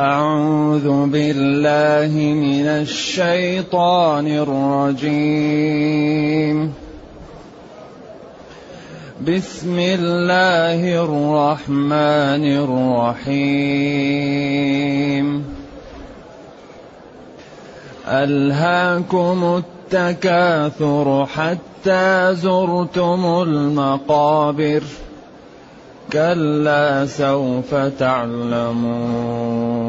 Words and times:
أعوذ 0.00 1.06
بالله 1.06 2.16
من 2.16 2.66
الشيطان 2.66 4.26
الرجيم. 4.26 6.74
بسم 9.28 9.78
الله 9.78 11.04
الرحمن 11.04 12.44
الرحيم. 13.24 15.44
ألهاكم 18.08 19.62
التكاثر 19.92 21.26
حتى 21.26 22.34
زرتم 22.34 23.42
المقابر. 23.42 24.82
كلا 26.12 27.06
سوف 27.06 27.74
تعلمون. 27.74 29.79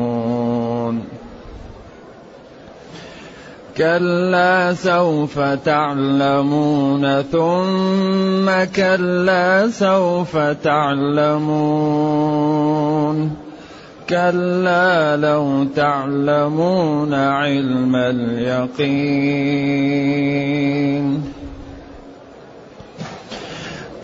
كلا 3.78 4.74
سوف 4.74 5.40
تعلمون 5.40 7.22
ثم 7.22 8.64
كلا 8.76 9.70
سوف 9.70 10.38
تعلمون. 10.38 11.82
كلا 14.10 15.18
لو 15.18 15.64
تعلمون 15.76 17.14
علم 17.14 17.96
اليقين. 17.96 19.02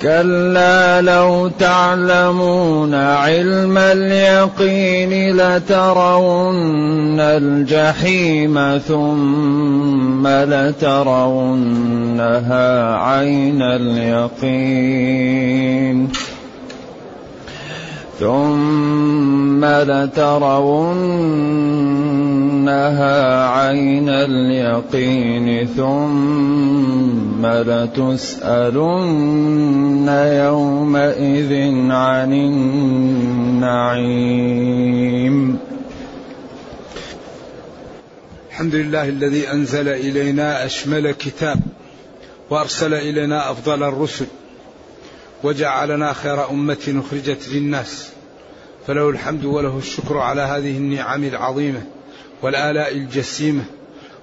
كلا 0.02 1.02
لو 1.02 1.48
تعلمون 1.48 2.94
علم 2.94 3.78
اليقين 3.78 5.38
لترون 5.38 7.20
الجحيم 7.20 8.78
ثم 8.88 10.28
لترونها 10.28 11.75
عين 12.95 13.62
اليقين. 13.62 15.08
ثم 18.20 19.66
لترونها 19.66 20.38
عين 23.50 24.09
اليقين 24.09 25.68
ثم 25.68 27.46
لتسألن 27.46 28.88
يومئذ 30.46 31.54
عن 31.92 32.34
النعيم. 33.54 33.98
الحمد 38.50 38.76
لله 38.76 39.09
الذي 39.09 39.52
أنزل 39.52 39.88
إلينا 39.90 40.66
أشمل 40.66 41.12
كتاب 41.12 41.59
وأرسل 42.50 42.94
إلينا 42.94 43.52
أفضل 43.52 43.84
الرسل 43.84 44.26
وجعلنا 45.44 46.14
خير 46.14 46.50
أمة 46.50 47.04
أخرجت 47.06 47.48
للناس. 47.50 48.10
فله 48.88 49.10
الحمد 49.10 49.46
وله 49.46 49.78
الشكر 49.78 50.18
على 50.18 50.42
هذه 50.42 50.78
النعم 50.78 51.24
العظيمة 51.24 51.82
والآلاء 52.42 52.92
الجسيمة. 52.92 53.64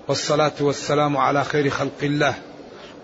والصلاة 0.09 0.53
والسلام 0.61 1.17
على 1.17 1.45
خير 1.45 1.71
خلق 1.71 2.03
الله 2.03 2.35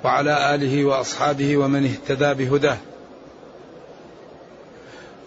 وعلى 0.05 0.55
آله 0.55 0.85
وأصحابه 0.85 1.57
ومن 1.57 1.85
اهتدى 1.85 2.45
بهداه. 2.45 2.79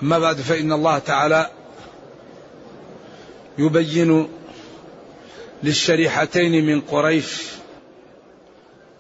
أما 0.04 0.20
بعد 0.20 0.36
فإن 0.38 0.72
الله 0.72 1.00
تعالى 1.00 1.50
يبين 3.58 4.28
للشريحتين 5.64 6.66
من 6.66 6.82
قريش 6.82 7.44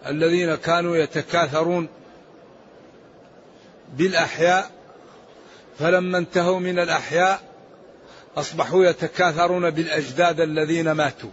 الذين 0.07 0.55
كانوا 0.55 0.97
يتكاثرون 0.97 1.87
بالأحياء 3.93 4.71
فلما 5.79 6.17
انتهوا 6.17 6.59
من 6.59 6.79
الأحياء 6.79 7.41
أصبحوا 8.37 8.85
يتكاثرون 8.85 9.69
بالأجداد 9.69 10.39
الذين 10.39 10.91
ماتوا. 10.91 11.29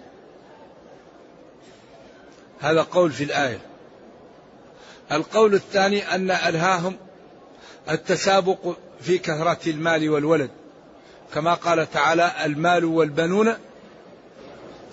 هذا 2.60 2.82
قول 2.82 3.12
في 3.12 3.24
الآية. 3.24 3.60
القول 5.12 5.54
الثاني 5.54 6.14
أن 6.14 6.30
ألهاهم 6.30 6.96
التسابق 7.90 8.76
في 9.00 9.18
كثرة 9.18 9.70
المال 9.70 10.10
والولد. 10.10 10.50
كما 11.34 11.54
قال 11.54 11.90
تعالى 11.90 12.32
المال 12.44 12.84
والبنون 12.84 13.54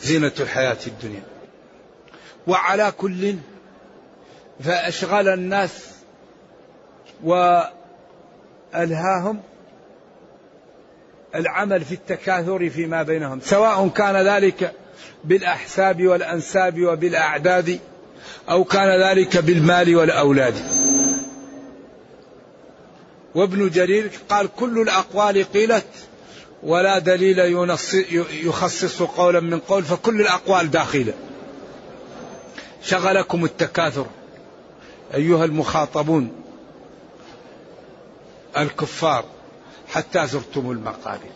زينة 0.01 0.31
الحياة 0.39 0.77
الدنيا. 0.87 1.23
وعلى 2.47 2.91
كل 2.97 3.35
فأشغل 4.63 5.27
الناس 5.27 5.96
وألهاهم 7.23 9.39
العمل 11.35 11.85
في 11.85 11.91
التكاثر 11.91 12.69
فيما 12.69 13.03
بينهم 13.03 13.39
سواء 13.43 13.87
كان 13.87 14.15
ذلك 14.15 14.73
بالأحساب 15.23 16.07
والأنساب 16.07 16.83
وبالأعداد 16.83 17.79
أو 18.49 18.63
كان 18.63 19.01
ذلك 19.01 19.37
بالمال 19.37 19.95
والأولاد. 19.95 20.53
وابن 23.35 23.69
جرير 23.69 24.09
قال 24.29 24.49
كل 24.55 24.81
الأقوال 24.81 25.43
قيلت 25.43 25.85
ولا 26.63 26.99
دليل 26.99 27.39
يخصص 28.43 29.01
قولا 29.01 29.39
من 29.39 29.59
قول 29.59 29.83
فكل 29.83 30.21
الأقوال 30.21 30.71
داخلة. 30.71 31.13
شغلكم 32.83 33.45
التكاثر 33.45 34.05
أيها 35.13 35.45
المخاطبون. 35.45 36.46
الكفار 38.57 39.25
حتى 39.87 40.27
زرتم 40.27 40.71
المقابر 40.71 41.29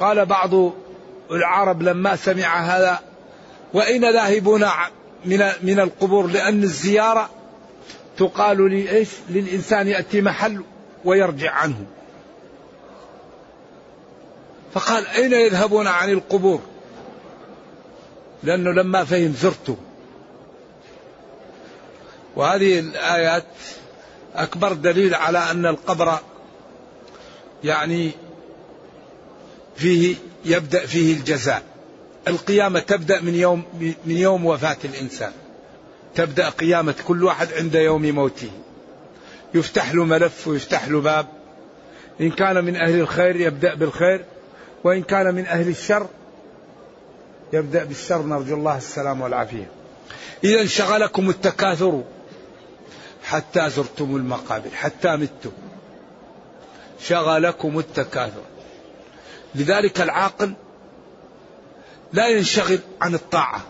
قال 0.00 0.26
بعض 0.26 0.50
العرب 1.30 1.82
لما 1.82 2.16
سمع 2.16 2.60
هذا 2.60 3.00
وأين 3.74 4.12
ذاهبون 4.12 4.66
من 5.24 5.50
من 5.62 5.80
القبور 5.80 6.26
لأن 6.26 6.62
الزيارة 6.62 7.30
تقال 8.16 8.70
لي 8.70 8.90
إيش؟ 8.90 9.08
للإنسان 9.28 9.88
يأتي 9.88 10.20
محل 10.20 10.62
ويرجع 11.04 11.52
عنه. 11.52 11.86
فقال 14.74 15.06
أين 15.06 15.32
يذهبون 15.32 15.86
عن 15.86 16.10
القبور؟ 16.10 16.60
لأنه 18.42 18.70
لما 18.70 19.04
فهم 19.04 19.32
زرته. 19.32 19.76
وهذه 22.36 22.78
الآيات 22.78 23.44
أكبر 24.34 24.72
دليل 24.72 25.14
على 25.14 25.38
أن 25.38 25.66
القبر 25.66 26.18
يعني 27.64 28.10
فيه 29.76 30.16
يبدأ 30.44 30.86
فيه 30.86 31.14
الجزاء. 31.14 31.62
القيامة 32.28 32.80
تبدأ 32.80 33.20
من 33.20 33.34
يوم 33.34 33.62
من 34.04 34.16
يوم 34.16 34.46
وفاة 34.46 34.76
الإنسان. 34.84 35.32
تبدأ 36.14 36.48
قيامة 36.48 36.94
كل 37.06 37.24
واحد 37.24 37.52
عند 37.52 37.74
يوم 37.74 38.02
موته. 38.02 38.50
يفتح 39.54 39.94
له 39.94 40.04
ملف 40.04 40.48
ويفتح 40.48 40.88
له 40.88 41.00
باب. 41.00 41.26
إن 42.20 42.30
كان 42.30 42.64
من 42.64 42.76
أهل 42.76 43.00
الخير 43.00 43.36
يبدأ 43.36 43.74
بالخير 43.74 44.24
وإن 44.84 45.02
كان 45.02 45.34
من 45.34 45.46
أهل 45.46 45.68
الشر 45.68 46.06
يبدأ 47.52 47.84
بالشر. 47.84 48.22
نرجو 48.22 48.54
الله 48.54 48.76
السلام 48.76 49.20
والعافية. 49.20 49.70
إذا 50.44 50.66
شغلكم 50.66 51.30
التكاثر. 51.30 52.02
حتى 53.30 53.70
زرتم 53.70 54.16
المقابر 54.16 54.70
حتى 54.70 55.16
متم. 55.16 55.50
شغلكم 57.00 57.78
التكاثر. 57.78 58.42
لذلك 59.54 60.00
العاقل 60.00 60.54
لا 62.12 62.28
ينشغل 62.28 62.78
عن 63.00 63.14
الطاعة 63.14 63.60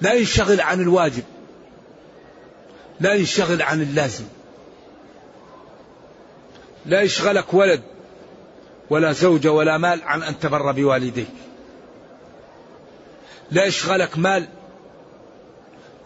لا 0.00 0.12
ينشغل 0.12 0.60
عن 0.60 0.80
الواجب 0.80 1.22
لا 3.00 3.14
ينشغل 3.14 3.62
عن 3.62 3.82
اللازم. 3.82 4.24
لا 6.86 7.02
يشغلك 7.02 7.54
ولد 7.54 7.82
ولا 8.90 9.12
زوجة 9.12 9.52
ولا 9.52 9.78
مال 9.78 10.02
عن 10.02 10.22
أن 10.22 10.38
تبر 10.38 10.72
بوالديك. 10.72 11.28
لا 13.50 13.64
يشغلك 13.64 14.18
مال 14.18 14.48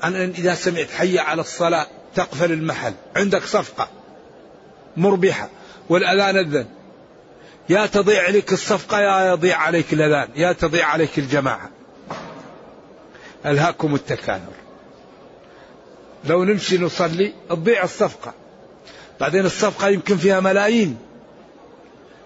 عن 0.02 0.17
أن 0.17 0.31
إذا 0.31 0.55
سمعت 0.55 0.90
حي 0.90 1.19
على 1.19 1.40
الصلاة 1.40 1.87
تقفل 2.15 2.53
المحل. 2.53 2.95
عندك 3.17 3.45
صفقة 3.45 3.89
مربحة 4.97 5.49
والأذان 5.89 6.37
أذن 6.37 6.67
يا 7.69 7.87
تضيع 7.87 8.23
عليك 8.23 8.53
الصفقة 8.53 9.01
يا 9.01 9.33
يضيع 9.33 9.57
عليك 9.57 9.93
الأذان 9.93 10.29
يا 10.37 10.53
تضيع 10.53 10.87
عليك 10.87 11.19
الجماعة. 11.19 11.71
ألهاكم 13.47 13.95
التكاثر. 13.95 14.53
لو 16.25 16.45
نمشي 16.45 16.79
نصلي 16.79 17.33
تضيع 17.51 17.85
الصفقة. 17.85 18.35
بعدين 19.21 19.47
الصفقة 19.47 19.89
يمكن 19.89 20.17
فيها 20.17 20.41
ملايين. 20.41 20.99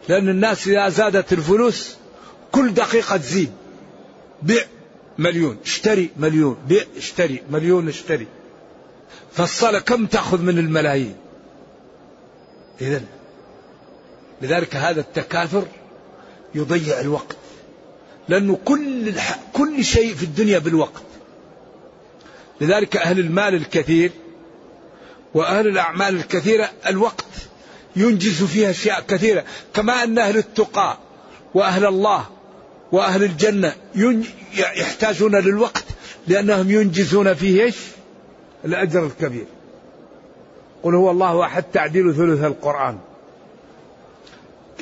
لأن 0.08 0.28
الناس 0.28 0.68
إذا 0.68 0.88
زادت 0.88 1.32
الفلوس 1.32 1.96
كل 2.52 2.74
دقيقة 2.74 3.16
تزيد. 3.16 3.52
بيع 4.42 4.62
مليون 5.18 5.58
اشتري 5.64 6.10
مليون 6.16 6.56
بيع 6.68 6.84
اشتري 6.96 7.42
مليون 7.50 7.88
اشتري. 7.88 8.26
فالصلاة 9.34 9.78
كم 9.78 10.06
تأخذ 10.06 10.42
من 10.42 10.58
الملايين؟ 10.58 11.16
إذا 12.80 13.02
لذلك 14.42 14.76
هذا 14.76 15.00
التكاثر 15.00 15.66
يضيع 16.54 17.00
الوقت. 17.00 17.36
لأنه 18.28 18.58
كل. 18.64 19.12
كل 19.52 19.84
شيء 19.84 20.14
في 20.14 20.22
الدنيا 20.22 20.58
بالوقت. 20.58 21.02
لذلك 22.60 22.96
أهل 22.96 23.18
المال 23.18 23.54
الكثير 23.54 24.12
وأهل 25.34 25.66
الأعمال 25.66 26.16
الكثيرة 26.16 26.70
الوقت 26.86 27.24
ينجز 27.96 28.42
فيها 28.42 28.70
أشياء 28.70 29.00
كثيرة. 29.00 29.44
كما 29.74 30.04
أن 30.04 30.18
أهل 30.18 30.36
التقى 30.36 30.98
وأهل 31.54 31.86
الله 31.86 32.26
وأهل 32.92 33.22
الجنة 33.22 33.76
يحتاجون 34.56 35.36
للوقت 35.36 35.84
لأنهم 36.28 36.70
ينجزون 36.70 37.34
فيه 37.34 37.62
إيش؟ 37.62 37.74
الأجر 38.64 39.06
الكبير. 39.06 39.46
قل 40.82 40.94
هو 40.94 41.10
الله 41.10 41.44
أحد 41.44 41.64
تعديل 41.72 42.14
ثلث 42.14 42.44
القرآن. 42.44 42.98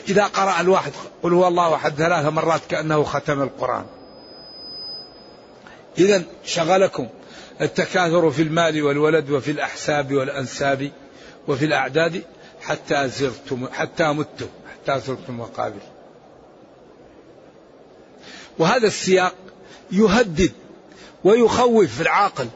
إذا 0.08 0.26
قرأ 0.26 0.60
الواحد 0.60 0.92
قل 1.22 1.32
هو 1.32 1.48
الله 1.48 1.74
أحد 1.74 1.92
ثلاث 1.92 2.26
مرات 2.26 2.60
كأنه 2.68 3.02
ختم 3.02 3.42
القرآن. 3.42 3.84
إذا 5.98 6.22
شغلكم 6.44 7.08
التكاثر 7.60 8.30
في 8.30 8.42
المال 8.42 8.82
والولد 8.82 9.30
وفي 9.30 9.50
الأحساب 9.50 10.12
والأنساب 10.14 10.90
وفي 11.48 11.64
الأعداد 11.64 12.22
حتى 12.60 13.08
زرتم 13.08 13.66
حتى 13.72 14.12
متم 14.12 14.46
حتى 14.72 15.00
زرتم 15.00 15.40
مقابر. 15.40 15.80
وهذا 18.58 18.86
السياق 18.86 19.34
يهدد 19.92 20.52
ويخوف 21.24 22.00
العاقل 22.00 22.48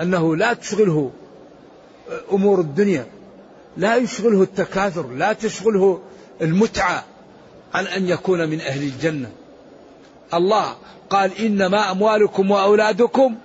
أنه 0.00 0.36
لا 0.36 0.52
تشغله 0.52 1.10
أمور 2.32 2.60
الدنيا 2.60 3.06
لا 3.76 3.96
يشغله 3.96 4.42
التكاثر 4.42 5.08
لا 5.08 5.32
تشغله 5.32 6.00
المتعة 6.42 7.04
عن 7.74 7.86
أن 7.86 8.08
يكون 8.08 8.48
من 8.48 8.60
أهل 8.60 8.82
الجنة. 8.82 9.30
الله 10.34 10.76
قال 11.10 11.38
إنما 11.38 11.90
أموالكم 11.90 12.50
وأولادكم 12.50 13.36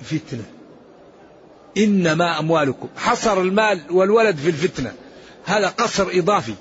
فتنة. 0.00 0.44
إنما 1.76 2.38
أموالكم. 2.38 2.88
حصر 2.96 3.40
المال 3.40 3.80
والولد 3.90 4.36
في 4.36 4.48
الفتنة. 4.48 4.92
هذا 5.44 5.68
قصر 5.68 6.06
إضافي. 6.10 6.54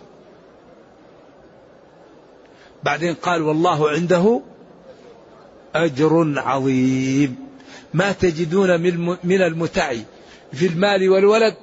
بعدين 2.84 3.14
قال 3.14 3.42
والله 3.42 3.90
عنده 3.90 4.42
أجر 5.76 6.34
عظيم. 6.38 7.47
ما 7.94 8.12
تجدون 8.12 8.82
من 9.24 9.42
المتع 9.42 9.94
في 10.54 10.68
المال 10.68 11.10
والولد. 11.10 11.56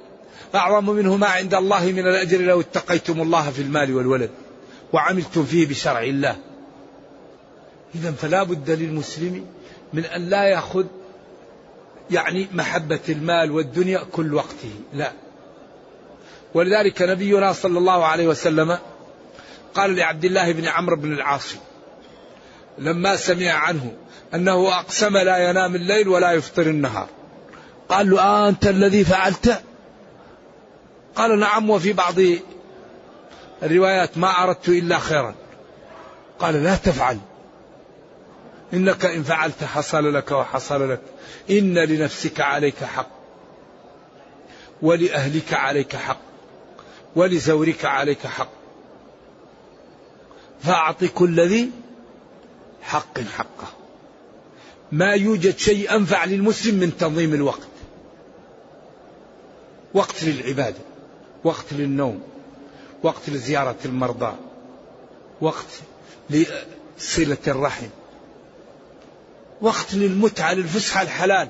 أعظم 0.55 0.89
منه 0.89 1.17
ما 1.17 1.27
عند 1.27 1.53
الله 1.53 1.85
من 1.85 2.07
الأجر. 2.07 2.41
لو 2.41 2.59
اتقيتم 2.59 3.21
الله 3.21 3.51
في 3.51 3.61
المال 3.61 3.95
والولد 3.95 4.29
وعملتم 4.93 5.45
فيه 5.45 5.67
بشرع 5.67 6.03
الله. 6.03 6.35
إذا 7.95 8.11
فلا 8.11 8.43
بد 8.43 8.71
للمسلم 8.71 9.45
من 9.93 10.05
أن 10.05 10.29
لا 10.29 10.43
يأخذ 10.43 10.85
يعني 12.11 12.47
محبة 12.53 12.99
المال 13.09 13.51
والدنيا 13.51 13.99
كل 14.11 14.33
وقته. 14.33 14.71
لا. 14.93 15.11
ولذلك 16.53 17.01
نبينا 17.01 17.53
صلى 17.53 17.77
الله 17.77 18.05
عليه 18.05 18.27
وسلم 18.27 18.77
قال 19.73 19.95
لعبد 19.95 20.25
الله 20.25 20.51
بن 20.51 20.65
عمرو 20.65 20.95
بن 20.95 21.13
العاص 21.13 21.55
لما 22.77 23.15
سمع 23.15 23.51
عنه 23.51 23.93
أنه 24.33 24.79
أقسم 24.79 25.17
لا 25.17 25.49
ينام 25.49 25.75
الليل 25.75 26.07
ولا 26.07 26.31
يفطر 26.31 26.61
النهار. 26.61 27.07
قال 27.89 28.09
له 28.09 28.21
آه 28.21 28.49
أنت 28.49 28.67
الذي 28.67 29.03
فعلت؟ 29.03 29.61
قال 31.15 31.39
نعم 31.39 31.69
وفي 31.69 31.93
بعض 31.93 32.15
الروايات 33.63 34.17
ما 34.17 34.43
أردت 34.43 34.69
إلا 34.69 34.99
خيرا. 34.99 35.35
قال 36.39 36.63
لا 36.63 36.75
تفعل. 36.75 37.17
إنك 38.73 39.05
إن 39.05 39.23
فعلت 39.23 39.63
حصل 39.63 40.13
لك 40.13 40.31
وحصل 40.31 40.91
لك. 40.91 41.01
إن 41.49 41.73
لنفسك 41.73 42.41
عليك 42.41 42.83
حق 42.83 43.09
ولأهلك 44.81 45.53
عليك 45.53 45.95
حق 45.95 46.19
ولزورك 47.15 47.85
عليك 47.85 48.27
حق. 48.27 48.49
فأعط 50.63 51.03
كل 51.03 51.47
ذي 51.47 51.71
حق 52.81 53.19
حقه. 53.19 53.74
ما 54.91 55.11
يوجد 55.13 55.57
شيء 55.57 55.95
أنفع 55.95 56.25
للمسلم 56.25 56.75
من 56.75 56.97
تنظيم 56.97 57.33
الوقت. 57.33 57.67
وقت 59.93 60.23
للعبادة 60.23 60.79
وقت 61.43 61.73
للنوم 61.73 62.23
وقت 63.03 63.29
لزيارة 63.29 63.77
المرضى 63.85 64.35
وقت 65.41 65.81
لصلة 66.29 67.37
الرحم 67.47 67.87
وقت 69.61 69.93
للمتعة 69.93 70.53
للفسحة 70.53 71.01
الحلال. 71.01 71.49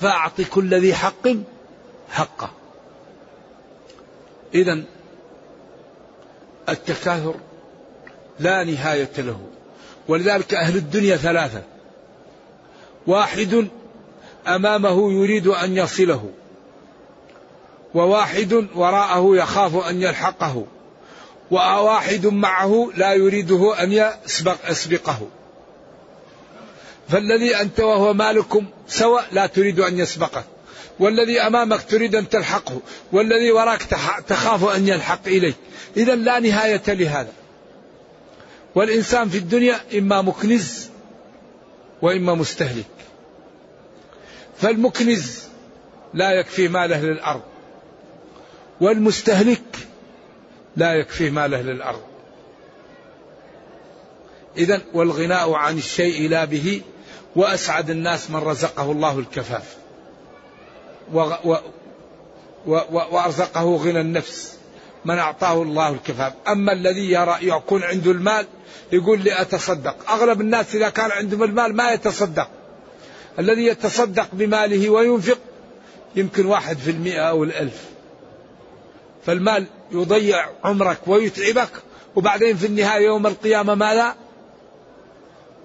فأعط 0.00 0.40
كل 0.40 0.74
ذي 0.74 0.94
حق 0.94 1.28
حقه. 2.10 2.50
إذا 4.54 4.84
التكاثر 6.68 7.34
لا 8.40 8.64
نهاية 8.64 9.12
له. 9.18 9.40
ولذلك 10.08 10.54
أهل 10.54 10.76
الدنيا 10.76 11.16
ثلاثة. 11.16 11.62
واحد 13.06 13.68
أمامه 14.46 15.12
يريد 15.12 15.46
أن 15.46 15.76
يصله 15.76 16.30
وواحد 17.94 18.66
وراءه 18.74 19.36
يخاف 19.36 19.88
أن 19.88 20.02
يلحقه 20.02 20.66
وواحد 21.50 22.26
معه 22.26 22.90
لا 22.96 23.12
يريده 23.12 23.82
أن 23.82 23.92
يسبق 23.92 24.56
أسبقه 24.64 25.28
فالذي 27.08 27.56
أنت 27.56 27.80
وهو 27.80 28.14
مالكم 28.14 28.66
سواء 28.88 29.24
لا 29.32 29.46
تريد 29.46 29.80
أن 29.80 29.98
يسبقك 29.98 30.44
والذي 30.98 31.40
أمامك 31.40 31.82
تريد 31.82 32.14
أن 32.14 32.28
تلحقه 32.28 32.80
والذي 33.12 33.52
وراك 33.52 33.82
تخاف 34.28 34.64
أن 34.64 34.88
يلحق 34.88 35.26
إليك. 35.26 35.56
إذا 35.96 36.14
لا 36.14 36.40
نهاية 36.40 36.82
لهذا. 36.88 37.32
والإنسان 38.76 39.28
في 39.28 39.38
الدنيا 39.38 39.80
إما 39.98 40.22
مكنز 40.22 40.90
وإما 42.02 42.34
مستهلك. 42.34 42.86
فالمكنز 44.56 45.42
لا 46.14 46.32
يكفي 46.32 46.68
ماله 46.68 47.00
للأرض 47.00 47.42
والمستهلك 48.80 49.76
لا 50.76 50.94
يكفيه 50.94 51.30
ماله 51.30 51.62
للأرض. 51.62 52.02
إذا 54.56 54.80
والغناء 54.94 55.52
عن 55.52 55.78
الشيء 55.78 56.28
لا 56.28 56.44
به 56.44 56.82
وأسعد 57.36 57.90
الناس 57.90 58.30
من 58.30 58.36
رزقه 58.36 58.92
الله 58.92 59.18
الكفاف. 59.18 59.76
و 61.12 61.20
و 61.44 61.56
و 62.66 62.80
وأرزقه 62.90 63.76
غنى 63.76 64.00
النفس. 64.00 64.55
من 65.06 65.18
أعطاه 65.18 65.62
الله 65.62 65.88
الكفاف. 65.88 66.32
أما 66.48 66.72
الذي 66.72 67.12
يرى 67.12 67.36
يكون 67.40 67.82
عنده 67.82 68.10
المال 68.10 68.46
يقول 68.92 69.20
لي 69.20 69.40
أتصدق. 69.40 70.10
أغلب 70.10 70.40
الناس 70.40 70.74
إذا 70.74 70.88
كان 70.88 71.10
عندهم 71.10 71.42
المال 71.42 71.76
ما 71.76 71.92
يتصدق. 71.92 72.48
الذي 73.38 73.66
يتصدق 73.66 74.28
بماله 74.32 74.90
وينفق 74.90 75.38
يمكن 76.16 76.46
واحد 76.46 76.78
في 76.78 76.90
المئة 76.90 77.20
أو 77.20 77.44
الألف. 77.44 77.84
فالمال 79.26 79.66
يضيع 79.92 80.48
عمرك 80.64 80.98
ويتعبك 81.06 81.70
وبعدين 82.16 82.56
في 82.56 82.66
النهاية 82.66 83.06
يوم 83.06 83.26
القيامة 83.26 83.74
ماذا؟ 83.74 84.14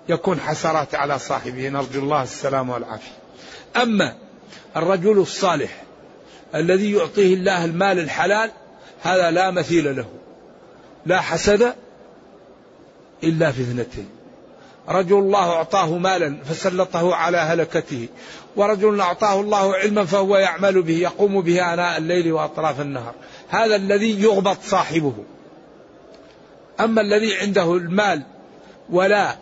يكون 0.09 0.39
حسرات 0.39 0.95
على 0.95 1.19
صاحبه. 1.19 1.69
نرجو 1.69 1.99
الله 1.99 2.23
السلام 2.23 2.69
والعافية. 2.69 3.17
أما 3.75 4.15
الرجل 4.75 5.19
الصالح 5.19 5.83
الذي 6.55 6.91
يعطيه 6.91 7.33
الله 7.33 7.65
المال 7.65 7.99
الحلال 7.99 8.51
هذا 9.01 9.31
لا 9.31 9.51
مثيل 9.51 9.95
له 9.95 10.05
لا 11.05 11.21
حسد 11.21 11.73
إلا 13.23 13.51
في 13.51 13.61
اثنتين 13.61 14.09
رجل 14.89 15.17
الله 15.17 15.49
أعطاه 15.51 15.97
مالا 15.97 16.37
فسلطه 16.45 17.15
على 17.15 17.37
هلكته 17.37 18.07
ورجل 18.55 19.01
أعطاه 19.01 19.39
الله 19.39 19.75
علما 19.75 20.05
فهو 20.05 20.37
يعمل 20.37 20.81
به 20.81 20.97
يقوم 20.97 21.41
به 21.41 21.73
آناء 21.73 21.97
الليل 21.97 22.31
وأطراف 22.31 22.81
النهار. 22.81 23.13
هذا 23.49 23.75
الذي 23.75 24.21
يغبط 24.21 24.57
صاحبه. 24.63 25.13
أما 26.79 27.01
الذي 27.01 27.37
عنده 27.37 27.73
المال 27.73 28.21
ولا 28.89 29.35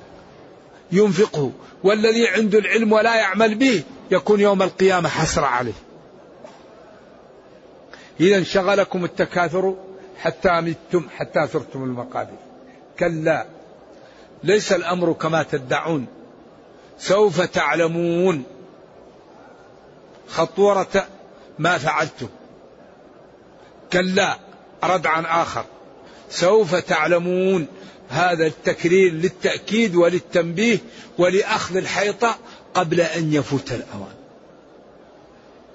ينفقه 0.91 1.51
والذي 1.83 2.27
عنده 2.27 2.59
العلم 2.59 2.91
ولا 2.91 3.15
يعمل 3.15 3.55
به 3.55 3.83
يكون 4.11 4.39
يوم 4.39 4.63
القيامة 4.63 5.09
حسرة 5.09 5.45
عليه. 5.45 5.73
إذا 8.19 8.43
شغلكم 8.43 9.05
التكاثر 9.05 9.75
حتى 10.17 10.61
متم 10.61 11.09
حتى 11.17 11.47
زرتم 11.53 11.83
المقابر. 11.83 12.37
كلا 12.99 13.45
ليس 14.43 14.73
الأمر 14.73 15.13
كما 15.13 15.43
تدعون. 15.43 16.07
سوف 16.99 17.41
تعلمون 17.41 18.43
خطورة 20.27 21.07
ما 21.59 21.77
فعلتم. 21.77 22.29
كلا 23.93 24.39
ردعا 24.83 25.41
آخر. 25.41 25.65
سوف 26.29 26.75
تعلمون 26.75 27.67
هذا 28.09 28.45
التكرير 28.45 29.13
للتأكيد 29.13 29.95
وللتنبيه 29.95 30.77
ولأخذ 31.17 31.77
الحيطة 31.77 32.37
قبل 32.73 33.01
أن 33.01 33.33
يفوت 33.33 33.71
الأوان. 33.71 34.15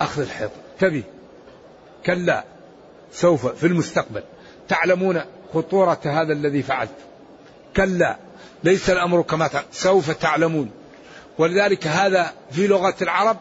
أخذ 0.01 0.23
الحيطة. 0.23 0.57
تبي 0.81 1.05
كلا 2.07 2.45
سوف 3.13 3.47
في 3.47 3.67
المستقبل. 3.67 4.23
تعلمون 4.69 5.21
خطورة 5.55 6.01
هذا 6.05 6.33
الذي 6.33 6.63
فعلت. 6.63 6.91
كلا 7.77 8.17
ليس 8.65 8.91
الأمر 8.91 9.23
كما 9.23 9.51
سوف 9.73 10.11
تعلمون. 10.11 10.71
ولذلك 11.39 11.87
هذا 11.87 12.33
في 12.51 12.67
لغة 12.67 12.95
العرب 13.03 13.37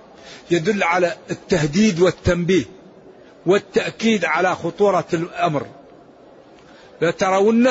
يدل 0.51 0.83
على 0.83 1.13
التهديد 1.31 1.99
والتنبيه 1.99 2.65
والتأكيد 3.45 4.25
على 4.25 4.55
خطورة 4.55 5.07
الأمر. 5.13 5.65
لترون 7.01 7.69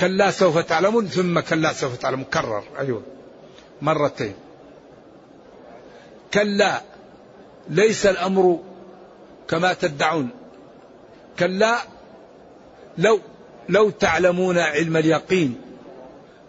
كلا 0.00 0.30
سوف 0.30 0.58
تعلمون 0.58 1.06
ثم 1.06 1.40
كلا 1.40 1.72
سوف 1.72 1.96
تعلمون. 1.96 2.24
كرر 2.24 2.64
أيوه 2.78 3.02
مرتين. 3.82 4.34
كلا 6.34 6.82
ليس 7.70 8.06
الأمر 8.06 8.58
كما 9.48 9.72
تدعون. 9.72 10.28
كلا 11.38 11.78
لو 12.98 13.20
لو 13.68 13.90
تعلمون 13.90 14.58
علم 14.58 14.96
اليقين 14.96 15.60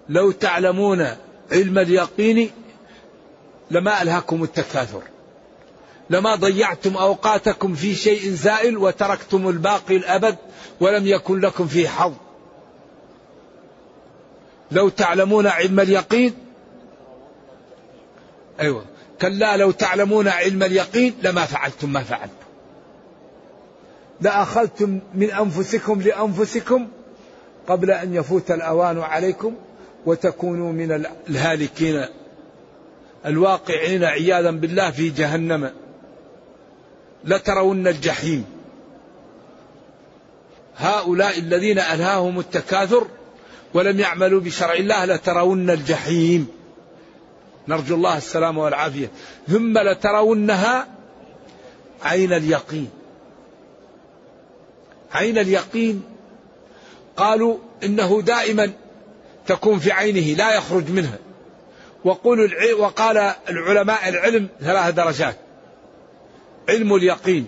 لو 0.10 0.32
تعلمون 0.32 1.08
علم 1.52 1.80
اليقين 1.80 2.52
لما 3.72 4.02
ألهاكم 4.02 4.44
التكاثر 4.44 5.02
لما 6.10 6.36
ضيعتم 6.36 6.98
أوقاتكم 6.98 7.74
في 7.74 7.96
شيء 7.96 8.30
زائل 8.30 8.78
وتركتم 8.78 9.50
الباقي 9.50 9.96
الأبد 9.96 10.36
ولم 10.80 11.08
يكن 11.08 11.40
لكم 11.40 11.68
فيه 11.68 11.88
حظ. 11.88 12.14
لو 14.72 14.90
تعلمون 14.90 15.48
علم 15.48 15.80
اليقين 15.80 16.34
أيوة. 18.60 18.86
كلا 19.22 19.58
لو 19.58 19.72
تعلمون 19.72 20.28
علم 20.28 20.64
اليقين 20.64 21.14
لما 21.24 21.46
فعلتم 21.46 21.94
ما 21.94 22.04
فعلتم. 22.04 22.36
لأخذتم 24.22 25.00
من 25.16 25.32
أنفسكم 25.32 26.02
لأنفسكم 26.02 26.88
قبل 27.68 27.92
أن 27.92 28.14
يفوت 28.14 28.52
الأوان 28.52 29.00
عليكم 29.00 29.56
وتكونوا 30.06 30.72
من 30.72 31.06
الهالكين 31.30 32.06
الواقعين 33.26 34.04
عياذا 34.04 34.52
بالله 34.52 34.92
في 34.92 35.10
جهنم. 35.10 35.72
لترون 37.26 37.88
الجحيم. 37.88 38.46
هؤلاء 40.78 41.40
الذين 41.40 41.80
ألهاهم 41.80 42.40
التكاثر 42.40 43.08
ولم 43.74 44.00
يعملوا 44.00 44.42
بشرع 44.42 44.74
الله 44.74 45.06
لترون 45.06 45.70
الجحيم. 45.70 46.61
نرجو 47.68 47.96
الله 47.96 48.18
السلامة 48.18 48.64
والعافية. 48.64 49.12
ثم 49.48 49.78
لترونها 49.78 50.88
عين 52.04 52.34
اليقين. 52.34 52.90
عين 55.14 55.38
اليقين. 55.38 56.04
قالوا 57.18 57.58
إنه 57.84 58.22
دائما 58.22 58.72
تكون 59.48 59.80
في 59.80 59.92
عينه 59.92 60.38
لا 60.38 60.56
يخرج 60.56 60.90
منها. 60.92 61.18
وقول 62.06 62.40
وقال 62.80 63.34
العلماء 63.50 64.10
العلم 64.10 64.48
ثلاث 64.62 64.94
درجات. 64.94 65.36
علم 66.70 66.96
اليقين 66.96 67.48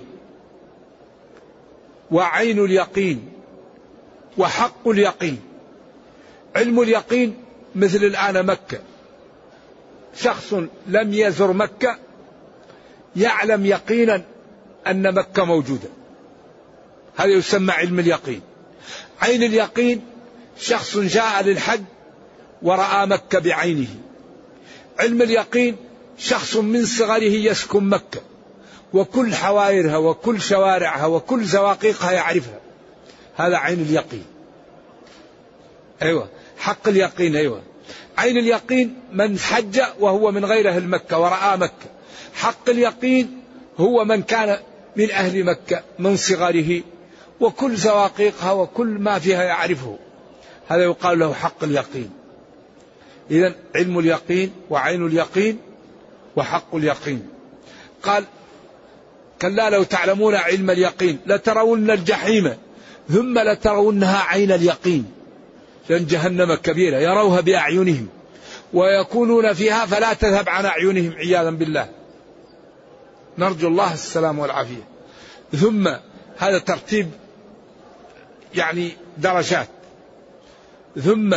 وعين 2.11 2.65
اليقين 2.65 3.29
وحق 4.37 4.87
اليقين. 4.87 5.41
علم 6.55 6.81
اليقين 6.81 7.37
مثل 7.75 7.97
الآن 7.97 8.45
مكة. 8.45 8.79
شخص 10.15 10.53
لم 10.87 11.13
يزر 11.13 11.53
مكة 11.53 11.97
يعلم 13.15 13.65
يقينا 13.65 14.21
أن 14.87 15.13
مكة 15.13 15.45
موجودة. 15.45 15.89
هذا 17.15 17.29
يسمى 17.29 17.71
علم 17.71 17.99
اليقين. 17.99 18.41
عين 19.21 19.43
اليقين 19.43 20.01
شخص 20.57 20.97
جاء 20.97 21.43
للحج 21.43 21.81
ورأى 22.61 23.05
مكة 23.05 23.39
بعينه. 23.39 23.95
علم 24.99 25.21
اليقين 25.21 25.75
شخص 26.17 26.55
من 26.55 26.85
صغره 26.85 27.23
يسكن 27.23 27.83
مكة 27.83 28.21
وكل 28.93 29.35
حوائرها 29.35 29.97
وكل 29.97 30.41
شوارعها 30.41 31.05
وكل 31.05 31.43
زواقيقها 31.43 32.11
يعرفها. 32.11 32.59
هذا 33.35 33.57
عين 33.57 33.81
اليقين. 33.81 34.25
أيوة 36.01 36.29
حق 36.57 36.87
اليقين 36.87 37.35
أيوة. 37.35 37.61
عين 38.17 38.37
اليقين 38.37 38.95
من 39.13 39.39
حج 39.39 39.81
وهو 39.99 40.31
من 40.31 40.45
غير 40.45 40.69
أهل 40.69 40.87
مكة 40.87 41.19
ورأى 41.19 41.57
مكة. 41.57 41.87
حق 42.33 42.69
اليقين 42.69 43.37
هو 43.77 44.05
من 44.05 44.21
كان 44.21 44.57
من 44.95 45.11
أهل 45.11 45.43
مكة 45.43 45.83
من 45.99 46.17
صغره 46.17 46.81
وكل 47.39 47.75
زواقيقها 47.75 48.51
وكل 48.51 48.87
ما 48.87 49.19
فيها 49.19 49.43
يعرفه. 49.43 49.97
هذا 50.67 50.83
يقال 50.83 51.19
له 51.19 51.33
حق 51.33 51.63
اليقين. 51.63 52.09
إذا 53.31 53.55
علم 53.75 53.99
اليقين 53.99 54.51
وعين 54.69 55.05
اليقين 55.05 55.57
وحق 56.35 56.75
اليقين. 56.75 57.27
قال 58.03 58.23
كلا 59.41 59.69
لو 59.69 59.83
تعلمون 59.83 60.35
علم 60.35 60.69
اليقين 60.69 61.19
لترون 61.25 61.91
الجحيم 61.91 62.53
ثم 63.09 63.39
لترونها 63.39 64.23
عين 64.23 64.51
اليقين. 64.51 65.22
لأن 65.89 66.05
جهنم 66.05 66.55
كبيرة 66.55 66.97
يروها 66.97 67.41
بأعينهم 67.41 68.07
ويكونون 68.73 69.53
فيها 69.53 69.85
فلا 69.85 70.13
تذهب 70.13 70.49
عن 70.49 70.65
أعينهم 70.65 71.13
عياذا 71.13 71.49
بالله. 71.49 71.89
نرجو 73.37 73.67
الله 73.67 73.93
السلام 73.93 74.39
والعافية. 74.39 74.83
ثم 75.51 75.87
هذا 76.37 76.59
ترتيب 76.59 77.11
يعني 78.55 78.91
درجات. 79.17 79.67
ثم 81.03 81.35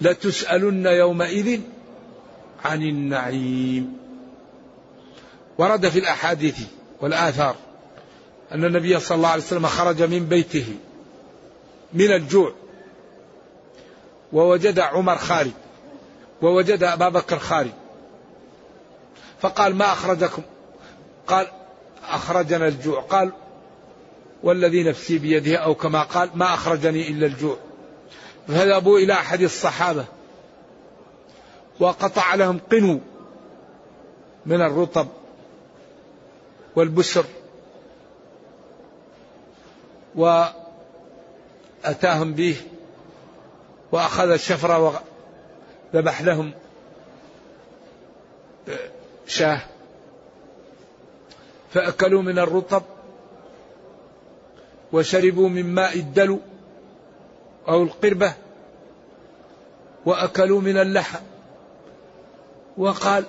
لتسألن 0.00 0.86
يومئذ 0.86 1.60
عن 2.64 2.82
النعيم. 2.82 3.96
ورد 5.58 5.88
في 5.88 5.98
الأحاديث 5.98 6.60
والآثار 7.00 7.56
أن 8.52 8.64
النبي 8.64 9.00
صلى 9.00 9.16
الله 9.16 9.28
عليه 9.28 9.42
وسلم 9.42 9.66
خرج 9.66 10.02
من 10.02 10.26
بيته 10.26 10.66
من 11.92 12.12
الجوع. 12.12 12.54
ووجد 14.32 14.78
عمر 14.78 15.16
خارج 15.16 15.50
ووجد 16.42 16.82
أبا 16.82 17.08
بكر 17.08 17.38
خارج. 17.38 17.70
فقال 19.40 19.74
ما 19.74 19.92
أخرجكم؟ 19.92 20.42
قال 21.26 21.46
أخرجنا 22.02 22.68
الجوع. 22.68 23.00
قال 23.00 23.32
والذي 24.42 24.82
نفسي 24.82 25.18
بيده 25.18 25.56
أو 25.56 25.74
كما 25.74 26.02
قال 26.02 26.30
ما 26.34 26.54
أخرجني 26.54 27.08
إلا 27.08 27.26
الجوع. 27.26 27.56
فذهبوا 28.48 28.98
إلى 28.98 29.12
أحد 29.12 29.42
الصحابة 29.42 30.04
وقطع 31.80 32.34
لهم 32.34 32.60
قنو 32.72 33.00
من 34.46 34.60
الرطب 34.60 35.08
والبسر 36.76 37.24
وأتاهم 41.84 42.32
به 42.32 42.56
وأخذ 43.92 44.30
الشفرة 44.30 45.02
وذبح 45.94 46.22
لهم 46.22 46.52
شاة. 49.26 49.60
فأكلوا 51.70 52.22
من 52.22 52.38
الرطب 52.38 52.82
وشربوا 54.92 55.48
من 55.48 55.74
ماء 55.74 55.98
الدلو 55.98 56.40
أو 57.68 57.82
القربة 57.82 58.34
وأكلوا 60.06 60.60
من 60.60 60.76
اللحم. 60.76 61.22
وقال 62.76 63.24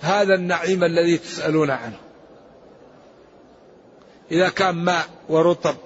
هذا 0.00 0.34
النعيم 0.34 0.84
الذي 0.84 1.18
تسألون 1.18 1.70
عنه. 1.70 1.98
إذا 4.30 4.48
كان 4.48 4.74
ماء 4.74 5.04
ورطب 5.28 5.76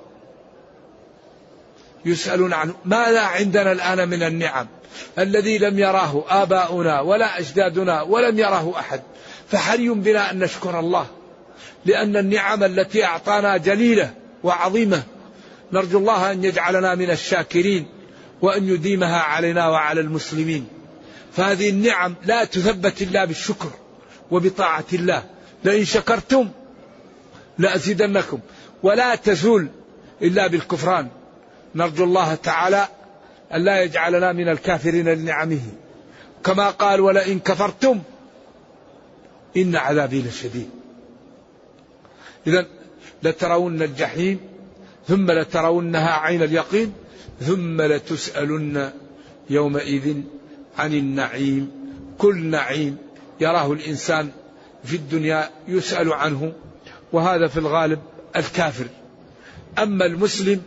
يسألون 2.07 2.53
عنه. 2.53 2.75
ماذا 2.85 3.21
عندنا 3.21 3.73
الآن 3.73 4.09
من 4.09 4.23
النعم 4.23 4.67
الذي 5.19 5.59
لم 5.59 5.79
يراه 5.79 6.25
آباؤنا 6.29 7.01
ولا 7.01 7.39
أجدادنا 7.39 8.03
ولم 8.03 8.39
يراه 8.39 8.79
أحد؟ 8.79 9.03
فحري 9.51 9.89
بنا 9.89 10.31
أن 10.31 10.39
نشكر 10.39 10.81
الله 10.81 11.07
لأن 11.85 12.17
النعم 12.17 12.65
التي 12.65 13.05
أعطانا 13.05 13.57
جليلة 13.57 14.15
وعظيمة؟ 14.43 15.03
نرجو 15.73 15.99
الله 15.99 16.33
أن 16.33 16.45
يجعلنا 16.45 16.95
من 16.95 17.11
الشاكرين 17.11 17.87
وأن 18.43 18.69
يديمها 18.69 19.19
علينا 19.19 19.69
وعلى 19.69 20.01
المسلمين. 20.01 20.67
فهذه 21.37 21.71
النعم 21.71 22.15
لا 22.25 22.45
تثبت 22.45 23.03
إلا 23.03 23.25
بالشكر 23.25 23.71
وبطاعة 24.31 24.85
الله. 24.93 25.23
لئن 25.65 25.85
شكرتم 25.85 26.49
لأزيدنكم 27.59 28.39
ولا 28.83 29.15
تزول 29.15 29.69
إلا 30.23 30.47
بالكفران. 30.47 31.09
نرجو 31.75 32.05
الله 32.05 32.35
تعالى 32.35 32.89
أن 33.55 33.65
لا 33.65 33.83
يجعلنا 33.83 34.33
من 34.33 34.49
الكافرين 34.49 35.09
لنعمه. 35.09 35.61
كما 36.45 36.71
قال 36.71 37.01
ولئن 37.01 37.39
كفرتم 37.39 38.01
إن 39.57 39.77
عذابي 39.77 40.23
لشديد. 40.23 40.71
إذا 42.47 42.67
لترون 43.23 43.83
الجحيم 43.83 44.41
ثم 45.09 45.31
لترونها 45.31 46.13
عين 46.13 46.43
اليقين 46.43 46.93
ثم 47.41 47.83
لتسألن 47.83 48.93
يومئذ 49.51 50.17
عن 50.79 50.95
النعيم. 50.95 51.71
كل 52.19 52.45
نعيم 52.45 52.97
يراه 53.41 53.73
الإنسان 53.73 54.31
في 54.85 54.97
الدنيا 54.97 55.51
يسأل 55.69 56.13
عنه 56.13 56.53
وهذا 57.13 57.49
في 57.49 57.57
الغالب 57.57 57.99
الكافر. 58.37 58.87
أما 59.79 60.07
المسلم 60.07 60.63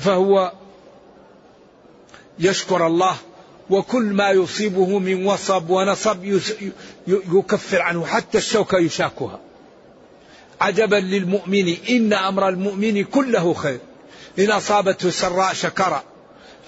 فهو 0.00 0.52
يشكر 2.38 2.86
الله 2.86 3.16
وكل 3.70 4.02
ما 4.02 4.30
يصيبه 4.30 4.98
من 4.98 5.26
وصب 5.26 5.70
ونصب 5.70 6.40
يكفر 7.06 7.82
عنه 7.82 8.06
حتى 8.06 8.38
الشوكة 8.38 8.78
يشاكها. 8.78 9.40
عجبا 10.60 10.96
للمؤمن 10.96 11.76
إن 11.90 12.12
أمر 12.12 12.48
المؤمن 12.48 13.04
كله 13.04 13.54
خير. 13.54 13.78
إن 14.38 14.50
أصابته 14.50 15.10
سراء 15.10 15.52
شكر 15.52 16.02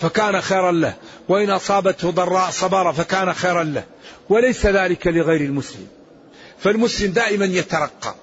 فكان 0.01 0.41
خيرا 0.41 0.73
له. 0.73 0.95
وإن 1.29 1.51
أصابته 1.51 2.11
ضراء 2.11 2.51
صبر 2.51 2.93
فكان 2.93 3.33
خيرا 3.33 3.65
له. 3.65 3.85
وليس 4.29 4.67
ذلك 4.67 5.07
لغير 5.07 5.41
المسلم. 5.41 5.87
فالمسلم 6.59 7.13
دائما 7.13 7.45
يترقى. 7.45 8.15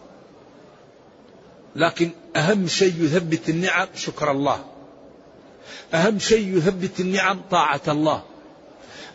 لكن 1.75 2.09
أهم 2.35 2.67
شيء 2.67 2.93
يثبت 2.99 3.49
النعم 3.49 3.87
شكر 3.95 4.31
الله. 4.31 4.65
أهم 5.93 6.19
شيء 6.19 6.57
يثبت 6.57 6.99
النعم 6.99 7.41
طاعة 7.51 7.81
الله. 7.87 8.23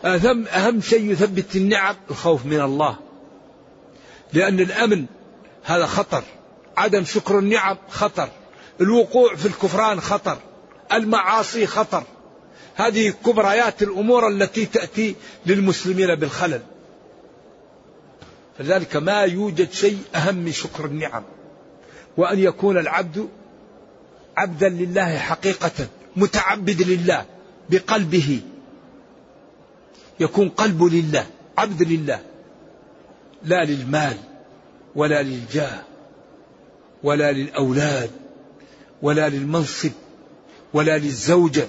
أهم, 0.05 0.47
أهم 0.47 0.81
شيء 0.81 1.11
يثبت 1.11 1.55
النعم 1.55 1.95
الخوف 2.09 2.45
من 2.45 2.61
الله. 2.61 2.95
لأن 4.33 4.59
الأمن 4.59 5.05
هذا 5.63 5.85
خطر. 5.85 6.23
عدم 6.77 7.03
شكر 7.05 7.39
النعم 7.39 7.77
خطر. 7.89 8.29
الوقوع 8.81 9.35
في 9.35 9.45
الكفران 9.45 10.01
خطر. 10.01 10.37
المعاصي 10.93 11.67
خطر. 11.67 12.03
هذه 12.75 13.13
كبريات 13.25 13.81
الأمور 13.83 14.27
التي 14.27 14.65
تأتي 14.65 15.15
للمسلمين 15.45 16.15
بالخلل. 16.15 16.61
فلذلك 18.57 18.95
ما 18.95 19.21
يوجد 19.21 19.71
شيء 19.71 19.99
أهم 20.15 20.35
من 20.35 20.51
شكر 20.51 20.85
النعم. 20.85 21.23
وأن 22.17 22.39
يكون 22.39 22.77
العبد 22.77 23.29
عبدا 24.37 24.69
لله 24.69 25.17
حقيقة. 25.17 25.87
متعبد 26.15 26.81
لله 26.81 27.25
بقلبه. 27.69 28.41
يكون 30.19 30.49
قلبه 30.49 30.89
لله 30.89 31.27
عبد 31.57 31.83
لله. 31.83 32.19
لا 33.43 33.65
للمال 33.65 34.17
ولا 34.95 35.23
للجاه 35.23 35.83
ولا 37.03 37.31
للأولاد 37.31 38.11
ولا 39.01 39.29
للمنصب 39.29 39.91
ولا 40.73 40.97
للزوجة 40.97 41.67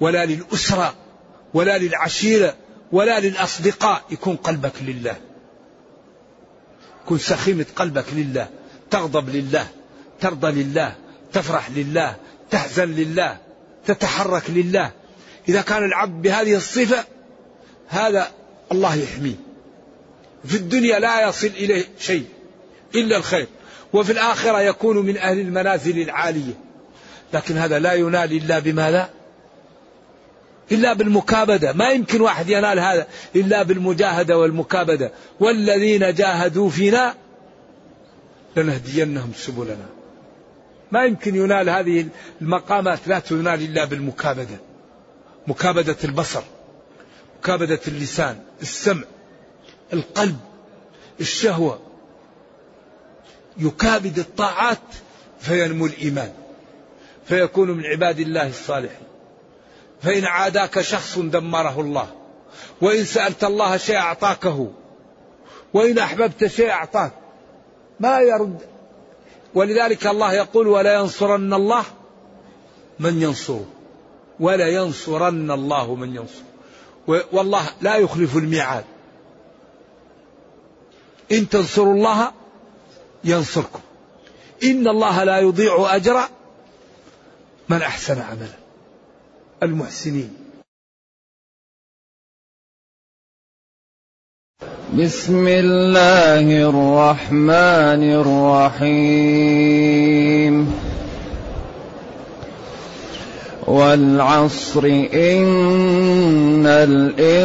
ولا 0.00 0.26
للأسرة 0.26 0.94
ولا 1.54 1.78
للعشيرة 1.78 2.56
ولا 2.92 3.20
للأصدقاء. 3.20 4.04
يكون 4.10 4.36
قلبك 4.36 4.82
لله. 4.82 5.16
كن 7.06 7.18
سخيمة 7.18 7.66
قلبك 7.76 8.06
لله. 8.12 8.48
تغضب 8.90 9.28
لله 9.28 9.68
ترضى 10.20 10.62
لله 10.62 10.96
تفرح 11.32 11.70
لله 11.70 12.16
تحزن 12.50 12.88
لله. 12.88 13.47
تتحرك 13.88 14.42
لله. 14.48 14.90
إذا 15.48 15.60
كان 15.60 15.84
العبد 15.84 16.22
بهذه 16.22 16.56
الصفة 16.56 17.04
هذا 17.88 18.30
الله 18.72 18.94
يحميه. 18.94 19.34
في 20.44 20.56
الدنيا 20.56 20.98
لا 20.98 21.28
يصل 21.28 21.46
إليه 21.46 21.84
شيء 21.98 22.24
إلا 22.94 23.16
الخير. 23.16 23.46
وفي 23.92 24.12
الآخرة 24.12 24.60
يكون 24.60 25.06
من 25.06 25.16
أهل 25.16 25.38
المنازل 25.38 25.98
العالية. 25.98 26.54
لكن 27.32 27.56
هذا 27.56 27.78
لا 27.78 27.92
ينال 27.92 28.32
إلا 28.32 28.58
بماذا؟ 28.58 29.10
إلا 30.72 30.92
بالمكابدة. 30.92 31.72
ما 31.72 31.90
يمكن 31.90 32.20
واحد 32.20 32.50
ينال 32.50 32.78
هذا 32.78 33.06
إلا 33.36 33.62
بالمجاهدة 33.62 34.38
والمكابدة. 34.38 35.12
والذين 35.40 36.14
جاهدوا 36.14 36.70
فينا 36.70 37.14
لنهدينهم 38.56 39.32
سبلنا. 39.36 39.97
ما 40.92 41.04
يمكن 41.04 41.34
ينال 41.34 41.70
هذه 41.70 42.08
المقامات 42.40 42.98
لا 43.08 43.18
تنال 43.18 43.62
إلا 43.62 43.84
بالمكابدة. 43.84 44.60
مكابدة 45.46 45.96
البصر 46.04 46.42
مكابدة 47.38 47.80
اللسان 47.88 48.40
السمع 48.62 49.04
القلب 49.92 50.38
الشهوة. 51.20 51.80
يكابد 53.56 54.18
الطاعات 54.18 54.78
فينمو 55.40 55.86
الإيمان 55.86 56.32
فيكون 57.26 57.70
من 57.70 57.86
عباد 57.86 58.20
الله 58.20 58.48
الصالحين. 58.48 59.08
فإن 60.02 60.24
عاداك 60.24 60.80
شخص 60.80 61.18
دمره 61.18 61.80
الله 61.80 62.08
وإن 62.80 63.04
سألت 63.04 63.44
الله 63.44 63.76
شيء 63.76 63.96
أعطاكه 63.96 64.72
وإن 65.74 65.98
أحببت 65.98 66.46
شيء 66.46 66.70
أعطاك 66.70 67.12
ما 68.00 68.20
يرد 68.20 68.58
ولذلك 69.54 70.06
الله 70.06 70.32
يقول 70.32 70.68
ولا 70.68 70.94
ينصرن 70.94 71.54
الله 71.54 71.84
من 72.98 73.22
ينصره. 73.22 73.66
ولا 74.40 74.68
ينصرن 74.68 75.50
الله 75.50 75.94
من 75.94 76.14
ينصر 76.14 76.42
والله 77.32 77.62
لا 77.80 77.96
يخلف 77.96 78.36
الميعاد. 78.36 78.84
إن 81.32 81.48
تنصروا 81.48 81.94
الله 81.94 82.32
ينصركم. 83.24 83.80
إن 84.64 84.88
الله 84.88 85.24
لا 85.24 85.38
يضيع 85.38 85.96
أجر 85.96 86.20
من 87.68 87.82
أحسن 87.82 88.20
عملا. 88.20 88.58
المحسنين. 89.62 90.47
بسم 94.98 95.48
الله 95.48 96.68
الرحمن 96.68 98.02
الرحيم. 98.82 100.74
والعصر 103.66 104.84
إن 105.14 106.66
الإنسان 106.66 107.36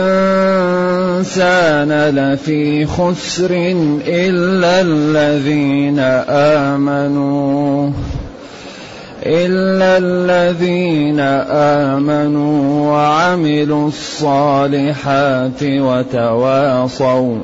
لفي 2.16 2.86
خسر 2.86 3.52
إلا 4.08 4.82
الذين 4.82 6.00
آمنوا. 6.30 7.90
إلا 9.26 9.98
الذين 9.98 11.20
آمنوا 11.90 12.92
وعملوا 12.92 13.88
الصالحات 13.88 15.64
وتواصوا. 15.64 17.38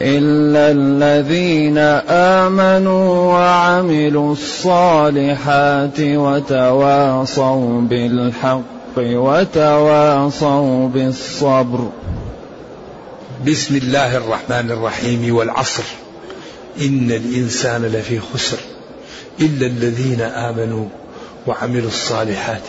إلا 0.00 0.70
الذين 0.70 1.78
آمنوا 2.08 3.32
وعملوا 3.32 4.32
الصالحات 4.32 6.00
وتواصوا 6.00 7.80
بالحق 7.80 8.60
وتواصوا 8.98 10.88
بالصبر. 10.88 11.88
بسم 13.46 13.76
الله 13.76 14.16
الرحمن 14.16 14.70
الرحيم 14.70 15.34
والعصر. 15.34 15.84
إن 16.80 17.10
الإنسان 17.10 17.82
لفي 17.82 18.20
خسر. 18.20 18.73
إلا 19.40 19.66
الذين 19.66 20.20
آمنوا 20.20 20.88
وعملوا 21.46 21.88
الصالحات 21.88 22.62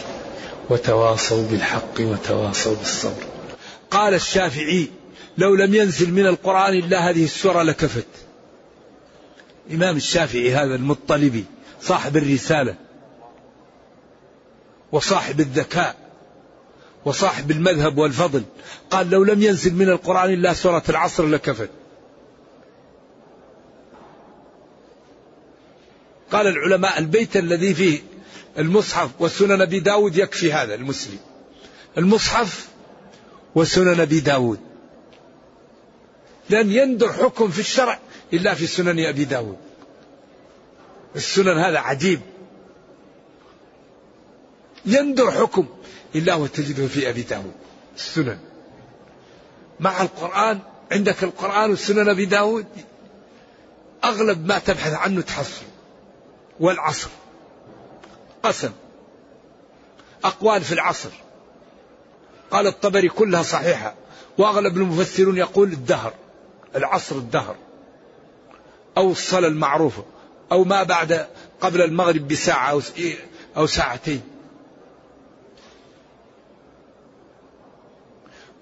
وتواصوا 0.69 1.47
بالحق 1.47 1.99
وتواصوا 1.99 2.75
بالصبر. 2.75 3.23
قال 3.91 4.13
الشافعي 4.13 4.87
لو 5.37 5.55
لم 5.55 5.75
ينزل 5.75 6.11
من 6.11 6.27
القرآن 6.27 6.73
إلا 6.73 7.09
هذه 7.09 7.23
السورة 7.23 7.63
لكفت. 7.63 8.07
إمام 9.71 9.95
الشافعي 9.95 10.55
هذا 10.55 10.75
المطلبي 10.75 11.45
صاحب 11.81 12.17
الرسالة 12.17 12.75
وصاحب 14.91 15.39
الذكاء 15.39 15.95
وصاحب 17.05 17.51
المذهب 17.51 17.97
والفضل 17.97 18.43
قال 18.91 19.09
لو 19.09 19.23
لم 19.23 19.41
ينزل 19.41 19.75
من 19.75 19.89
القرآن 19.89 20.33
إلا 20.33 20.53
سورة 20.53 20.83
العصر 20.89 21.25
لكفت. 21.25 21.69
قال 26.31 26.47
العلماء 26.47 26.99
البيت 26.99 27.37
الذي 27.37 27.73
فيه 27.73 28.01
المصحف 28.57 29.09
وسنن 29.19 29.61
أبي 29.61 29.79
داود 29.79 30.17
يكفي 30.17 30.53
هذا 30.53 30.75
المسلم. 30.75 31.19
المصحف 31.97 32.67
وسنن 33.55 33.99
أبي 33.99 34.19
داود. 34.19 34.59
لن 36.49 36.71
يندر 36.71 37.13
حكم 37.13 37.49
في 37.49 37.59
الشرع 37.59 37.99
إلا 38.33 38.53
في 38.53 38.67
سنن 38.67 39.05
أبي 39.05 39.25
داود. 39.25 39.57
السنن 41.15 41.57
هذا 41.57 41.79
عجيب. 41.79 42.21
يندر 44.85 45.31
حكم 45.31 45.67
إلا 46.15 46.35
وتجده 46.35 46.87
في 46.87 47.09
أبي 47.09 47.21
داود. 47.21 47.53
السنن. 47.95 48.39
مع 49.79 50.01
القرآن 50.01 50.59
عندك 50.91 51.23
القرآن 51.23 51.69
والسنن 51.69 52.09
أبي 52.09 52.25
داود 52.25 52.65
أغلب 54.03 54.47
ما 54.47 54.59
تبحث 54.59 54.93
عنه 54.93 55.21
تحصل. 55.21 55.74
والعصر. 56.59 57.09
قسم. 58.43 58.71
أقوال 60.23 60.61
في 60.61 60.71
العصر. 60.71 61.09
قال 62.51 62.67
الطبري 62.67 63.09
كلها 63.09 63.43
صحيحة. 63.43 63.95
وأغلب 64.37 64.77
المفسرون 64.77 65.37
يقول 65.37 65.71
الدهر. 65.71 66.13
العصر 66.75 67.15
الدهر. 67.15 67.55
أو 68.97 69.11
الصلاة 69.11 69.47
المعروفة. 69.47 70.05
أو 70.51 70.63
ما 70.63 70.83
بعد 70.83 71.27
قبل 71.61 71.81
المغرب 71.81 72.27
بساعة 72.27 72.81
أو 73.57 73.67
ساعتين. 73.67 74.21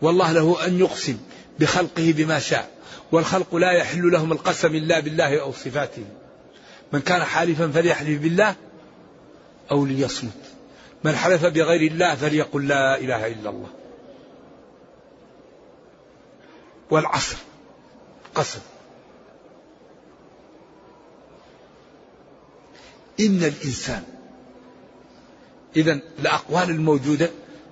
والله 0.01 0.31
له 0.31 0.67
أن 0.67 0.79
يقسم 0.79 1.17
بخلقه 1.59 2.13
بما 2.17 2.39
شاء. 2.39 2.69
والخلق 3.11 3.55
لا 3.55 3.71
يحل 3.71 4.11
لهم 4.11 4.31
القسم 4.31 4.75
إلا 4.75 4.99
بالله 4.99 5.41
أو 5.41 5.51
صفاته. 5.51 6.05
من 6.93 7.01
كان 7.01 7.23
حالفا 7.23 7.67
فليحلف 7.67 8.21
بالله 8.21 8.55
أو 9.71 9.85
ليصمت. 9.85 10.31
من 11.03 11.15
حلف 11.15 11.45
بغير 11.45 11.91
الله 11.91 12.15
فليقل 12.15 12.67
لا 12.67 12.99
إله 12.99 13.27
إلا 13.27 13.49
الله. 13.49 13.69
والعصر 16.91 17.37
قسم 18.35 18.59
إن 23.19 23.43
الإنسان 23.43 24.03
إذا 25.75 25.99
الأقوال 26.19 26.69
الموجودة 26.69 27.29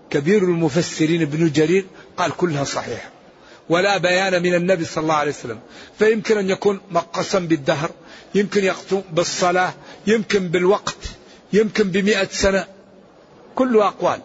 كبير 0.10 0.44
المفسرين 0.44 1.22
ابن 1.22 1.52
جرير 1.52 1.86
قال 2.18 2.38
كلها 2.38 2.64
صحيحة. 2.64 3.10
ولا 3.70 3.98
بيان 3.98 4.44
من 4.44 4.56
النبي 4.56 4.86
صلى 4.86 5.02
الله 5.02 5.16
عليه 5.16 5.32
وسلم. 5.32 5.60
فيمكن 6.00 6.38
أن 6.38 6.50
يكون 6.50 6.82
مقسم 6.92 7.48
بالدهر 7.48 7.92
يمكن 8.36 8.64
يقسم 8.64 9.02
بالصلاة 9.12 9.74
يمكن 10.08 10.48
بالوقت 10.48 10.98
يمكن 11.54 11.92
بمئة 11.92 12.28
سنة. 12.32 12.68
كله 13.56 13.88
أقوال. 13.88 14.22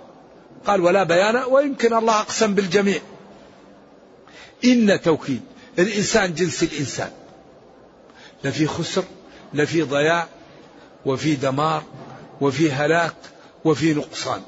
قال 0.67 0.81
ولا 0.81 1.03
بيان 1.03 1.37
ويمكن 1.37 1.95
الله 1.95 2.21
أقسم 2.21 2.55
بالجميع. 2.55 3.01
إن 4.65 5.01
توكيد 5.01 5.41
الإنسان 5.79 6.35
جنس 6.35 6.63
الإنسان. 6.63 7.11
لفي 8.45 8.67
خسر 8.67 9.05
لفي 9.55 9.83
ضياع 9.83 10.27
وفي 11.07 11.35
دمار 11.35 11.83
وفي 12.41 12.73
هلاك 12.73 13.17
وفي 13.65 13.95
نقصان. 13.95 14.43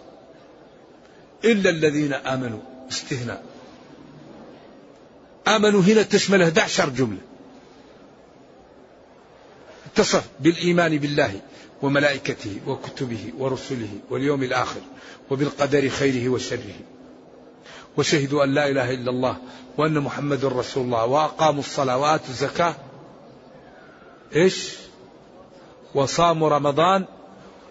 إلا 1.44 1.70
الذين 1.70 2.12
آمنوا 2.12 2.60
استثناء 2.90 3.44
آمنوا 5.48 5.82
هنا 5.82 6.02
تشمل 6.02 6.42
11 6.42 6.88
جملة. 6.88 7.27
اتصف 9.98 10.24
بالإيمان 10.40 10.98
بالله 10.98 11.40
وملائكته 11.82 12.60
وكتبه 12.66 13.32
ورسله 13.38 13.88
واليوم 14.10 14.42
الآخر 14.42 14.80
وبالقدر 15.30 15.88
خيره 15.88 16.28
وشره. 16.28 16.74
وشهدوا 17.96 18.44
أن 18.44 18.54
لا 18.54 18.68
إله 18.68 18.94
إلا 18.94 19.10
الله 19.10 19.36
وأن 19.78 20.00
محمد 20.00 20.44
رسول 20.44 20.84
الله 20.84 21.04
وأقاموا 21.06 21.60
الصلاة 21.60 21.98
وآتوا 21.98 22.28
الزكاة. 22.28 22.74
إيش؟ 24.36 24.68
وصاموا 25.94 26.48
رمضان 26.48 27.04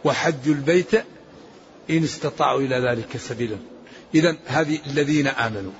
وحجوا 0.03 0.53
البيت 0.53 0.93
إن 1.89 2.03
استطاعوا 2.03 2.61
إلى 2.61 2.75
ذلك 2.75 3.17
سبيلا. 3.17 3.57
إذا 4.15 4.37
هذه 4.45 4.79
الذين 4.87 5.27
آمنوا. 5.27 5.71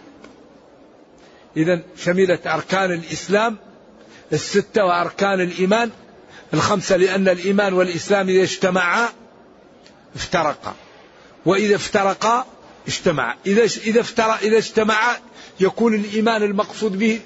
إذا 1.57 1.83
شملت 1.97 2.47
أركان 2.47 2.91
الإسلام 2.91 3.57
الستة 4.33 4.85
وأركان 4.85 5.41
الإيمان 5.41 5.91
الخمسة 6.53 6.97
لأن 6.97 7.29
الإيمان 7.29 7.73
والإسلام 7.73 8.29
إذا 8.29 8.43
اجتمعا 8.43 9.09
افترقا. 10.15 10.75
وإذا 11.45 11.75
افترقا 11.75 12.45
اجتمعا. 12.87 13.35
إذا 13.45 13.63
إذا 13.63 14.01
افترق 14.01 14.39
إذا 14.41 14.57
اجتمعا 14.57 15.15
يكون 15.59 15.93
الإيمان 15.93 16.43
المقصود 16.43 16.99
به 16.99 17.19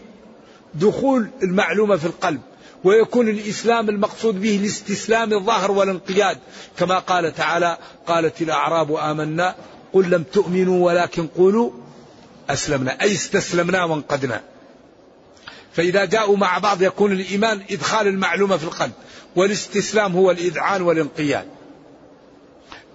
دخول 0.73 1.29
المعلومة 1.43 1.97
في 1.97 2.05
القلب 2.05 2.41
ويكون 2.83 3.29
الإسلام 3.29 3.89
المقصود 3.89 4.41
به 4.41 4.55
الاستسلام 4.55 5.33
الظاهر 5.33 5.71
والانقياد. 5.71 6.37
كما 6.77 6.99
قال 6.99 7.35
تعالى 7.35 7.77
قالت 8.07 8.41
الأعراب 8.41 8.95
آمنا 8.95 9.55
قل 9.93 10.09
لم 10.09 10.23
تؤمنوا 10.23 10.85
ولكن 10.85 11.27
قولوا 11.27 11.71
أسلمنا. 12.49 13.01
أي 13.01 13.13
استسلمنا 13.13 13.83
وانقدنا. 13.83 14.41
فإذا 15.73 16.05
جاءوا 16.05 16.37
مع 16.37 16.57
بعض 16.57 16.81
يكون 16.81 17.11
الإيمان 17.11 17.61
إدخال 17.71 18.07
المعلومة 18.07 18.57
في 18.57 18.63
القلب 18.63 18.91
والاستسلام 19.35 20.15
هو 20.15 20.31
الإذعان 20.31 20.81
والانقياد. 20.81 21.47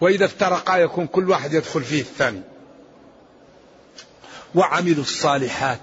وإذا 0.00 0.24
افترقا 0.24 0.76
يكون 0.76 1.06
كل 1.06 1.30
واحد 1.30 1.52
يدخل 1.52 1.82
فيه 1.82 2.00
الثاني. 2.00 2.40
وعملوا 4.54 5.02
الصالحات 5.02 5.80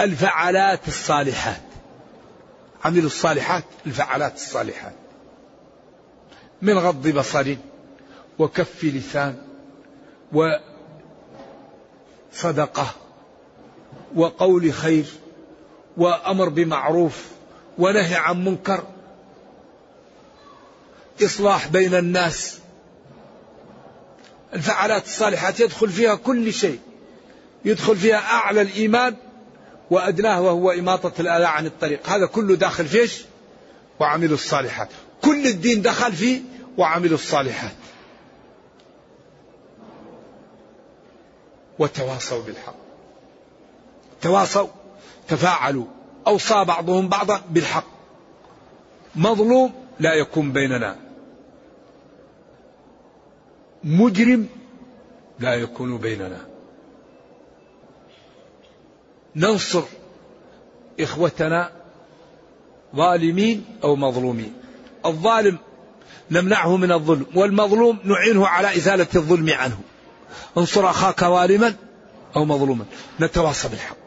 الفعالات 0.00 0.88
الصالحات. 0.88 1.62
عملوا 2.84 3.06
الصالحات 3.06 3.64
الفعالات 3.86 4.34
الصالحات. 4.34 4.94
من 6.62 6.78
غض 6.78 7.08
بصر 7.08 7.56
وكف 8.38 8.84
لسان 8.84 9.36
وصدقة 12.32 12.86
وقول 14.14 14.72
خير 14.72 15.04
وأمر 15.96 16.48
بمعروف 16.48 17.24
ونهي 17.78 18.14
عن 18.14 18.44
منكر. 18.44 18.84
إصلاح 21.22 21.68
بين 21.68 21.94
الناس. 21.94 22.58
الفعالات 24.54 25.04
الصالحات 25.04 25.60
يدخل 25.60 25.88
فيها 25.88 26.14
كل 26.14 26.52
شيء. 26.52 26.80
يدخل 27.64 27.96
فيها 27.96 28.16
أعلى 28.16 28.60
الإيمان 28.60 29.16
وأدناه 29.90 30.40
وهو 30.40 30.70
إماطة 30.70 31.12
الآلاء 31.20 31.48
عن 31.48 31.66
الطريق. 31.66 32.08
هذا 32.08 32.26
كله 32.26 32.54
داخل 32.54 32.86
فيش 32.86 33.24
وعملوا 34.00 34.34
الصالحات. 34.34 34.88
كل 35.22 35.46
الدين 35.46 35.82
دخل 35.82 36.12
فيه 36.12 36.40
وعملوا 36.78 37.14
الصالحات. 37.14 37.72
وتواصوا 41.78 42.42
بالحق. 42.42 42.76
تواصوا. 44.22 44.68
تفاعلوا 45.28 45.84
أوصى 46.26 46.64
بعضهم 46.64 47.08
بعضا 47.08 47.42
بالحق. 47.50 47.84
مظلوم 49.16 49.72
لا 50.00 50.14
يكون 50.14 50.52
بيننا. 50.52 50.96
مجرم 53.84 54.48
لا 55.38 55.54
يكون 55.54 55.98
بيننا. 55.98 56.40
ننصر 59.36 59.82
إخوتنا 61.00 61.70
ظالمين 62.96 63.64
أو 63.84 63.96
مظلومين. 63.96 64.54
الظالم 65.06 65.58
نمنعه 66.30 66.76
من 66.76 66.92
الظلم 66.92 67.26
والمظلوم 67.34 67.98
نعينه 68.04 68.46
على 68.46 68.76
إزالة 68.76 69.06
الظلم 69.16 69.50
عنه. 69.50 69.80
انصر 70.58 70.90
أخاك 70.90 71.20
ظالما 71.20 71.74
أو 72.36 72.44
مظلوما. 72.44 72.84
نتواصى 73.20 73.68
بالحق. 73.68 74.03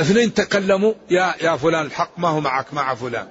اثنين 0.00 0.34
تكلموا 0.34 0.92
يا 1.10 1.34
يا 1.40 1.56
فلان 1.56 1.86
الحق 1.86 2.18
ما 2.18 2.28
هو 2.28 2.40
معك 2.40 2.74
مع 2.74 2.94
فلان. 2.94 3.26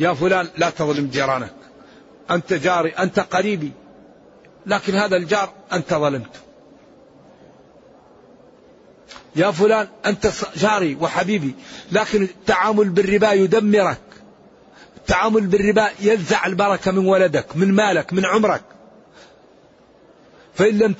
يا 0.00 0.14
فلان 0.14 0.48
لا 0.56 0.70
تظلم 0.70 1.06
جيرانك. 1.06 1.54
أنت 2.30 2.52
جاري 2.52 2.88
أنت 2.88 3.20
قريبي 3.20 3.72
لكن 4.66 4.94
هذا 4.94 5.16
الجار 5.16 5.52
أنت 5.72 5.94
ظلمته. 5.94 6.40
يا 9.36 9.50
فلان 9.50 9.88
أنت 10.06 10.32
جاري 10.56 10.94
وحبيبي 11.00 11.54
لكن 11.92 12.22
التعامل 12.22 12.88
بالربا 12.88 13.32
يدمرك. 13.32 14.00
التعامل 14.96 15.46
بالربا 15.46 15.90
ينزع 16.00 16.46
البركة 16.46 16.90
من 16.92 17.06
ولدك 17.06 17.56
من 17.56 17.72
مالك 17.72 18.12
من 18.12 18.26
عمرك. 18.26 18.62
فإن 20.54 20.78
لم 20.78 20.94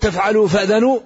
تفعلوا 0.00 0.48
فأذنوا 0.48 1.00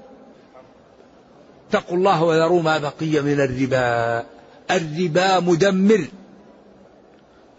اتقوا 1.72 1.96
الله 1.96 2.22
وذروا 2.22 2.62
ما 2.62 2.78
بقي 2.78 3.20
من 3.22 3.40
الربا. 3.40 4.26
الربا 4.70 5.40
مدمر. 5.40 6.08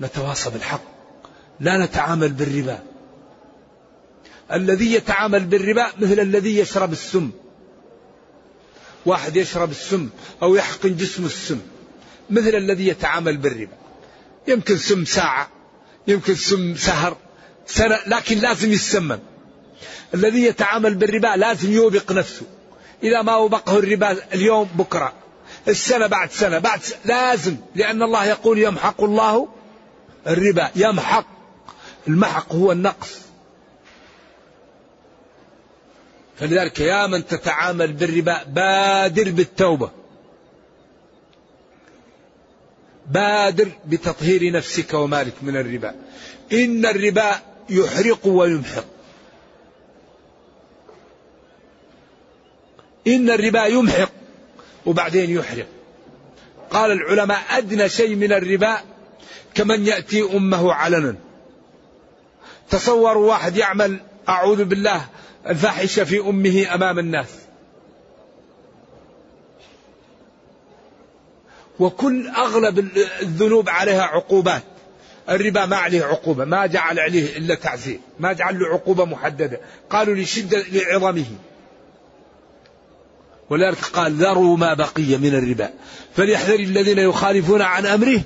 نتواصى 0.01 0.49
بالحق. 0.49 0.81
لا 1.59 1.77
نتعامل 1.77 2.29
بالربا. 2.29 2.79
الذي 4.51 4.93
يتعامل 4.93 5.45
بالربا 5.45 5.87
مثل 5.99 6.19
الذي 6.19 6.59
يشرب 6.59 6.91
السم. 6.91 7.31
واحد 9.05 9.35
يشرب 9.35 9.71
السم 9.71 10.09
أو 10.41 10.55
يحقن 10.55 10.95
جسمه 10.95 11.25
السم. 11.25 11.59
مثل 12.29 12.55
الذي 12.55 12.87
يتعامل 12.87 13.37
بالربا. 13.37 13.77
يمكن 14.47 14.77
سم 14.77 15.05
ساعة 15.05 15.49
يمكن 16.07 16.35
سم 16.35 16.75
سهر 16.75 17.17
سنة 17.67 17.99
لكن 18.07 18.37
لازم 18.37 18.71
يسمم. 18.71 19.19
الذي 20.13 20.43
يتعامل 20.43 20.95
بالربا 20.95 21.27
لازم 21.27 21.71
يوبق 21.71 22.11
نفسه. 22.11 22.45
إذا 23.03 23.21
ما 23.21 23.35
وبقه 23.35 23.79
الربا 23.79 24.17
اليوم 24.33 24.69
بكرة. 24.75 25.13
السنة 25.67 26.07
بعد 26.07 26.31
سنة. 26.31 26.59
بعد 26.59 26.83
سنة 26.83 26.99
لازم 27.05 27.55
لأن 27.75 28.03
الله 28.03 28.25
يقول 28.25 28.57
يمحق 28.57 29.03
الله 29.03 29.47
الربا. 30.27 30.71
يمحق. 30.75 31.25
المحق 32.07 32.53
هو 32.53 32.71
النقص. 32.71 33.19
فلذلك 36.39 36.79
يا 36.79 37.07
من 37.07 37.27
تتعامل 37.27 37.93
بالربا 37.93 38.43
بادر 38.43 39.31
بالتوبة. 39.31 39.91
بادر 43.11 43.71
بتطهير 43.85 44.51
نفسك 44.51 44.93
ومالك 44.93 45.33
من 45.41 45.57
الربا. 45.57 45.95
إن 46.53 46.85
الربا 46.85 47.31
يحرق 47.69 48.27
ويمحق. 48.27 48.92
إن 53.07 53.29
الربا 53.29 53.65
يمحق 53.65 54.09
وبعدين 54.85 55.29
يحرق. 55.29 55.67
قال 56.71 56.91
العلماء 56.91 57.41
أدنى 57.49 57.89
شيء 57.89 58.15
من 58.15 58.33
الربا 58.33 58.77
كمن 59.55 59.87
يأتي 59.87 60.21
أمه 60.37 60.73
علنا. 60.73 61.15
تصوروا 62.69 63.29
واحد 63.29 63.57
يعمل 63.57 63.99
أعوذ 64.29 64.63
بالله 64.63 65.05
الفاحشة 65.47 66.03
في 66.03 66.19
أمه 66.19 66.73
أمام 66.73 66.99
الناس. 66.99 67.27
وكل 71.79 72.27
أغلب 72.27 72.79
الذنوب 73.21 73.69
عليها 73.69 74.03
عقوبات. 74.03 74.63
الربا 75.29 75.65
ما 75.65 75.75
عليه 75.77 76.03
عقوبة 76.03 76.45
ما 76.45 76.65
جعل 76.65 76.99
عليه 76.99 77.37
إلا 77.37 77.55
تعزير 77.55 77.99
ما 78.19 78.33
جعل 78.33 78.59
له 78.59 78.67
عقوبة 78.67 79.05
محددة. 79.05 79.59
قالوا 79.89 80.15
لشدة 80.15 80.63
لعظمه. 80.71 81.25
ولذلك 83.49 83.77
قال 83.77 84.11
ذروا 84.11 84.57
ما 84.57 84.73
بقي 84.73 85.17
من 85.17 85.35
الربا. 85.35 85.69
فليحذر 86.15 86.59
الذين 86.59 86.99
يخالفون 86.99 87.61
عن 87.61 87.85
أمره 87.85 88.21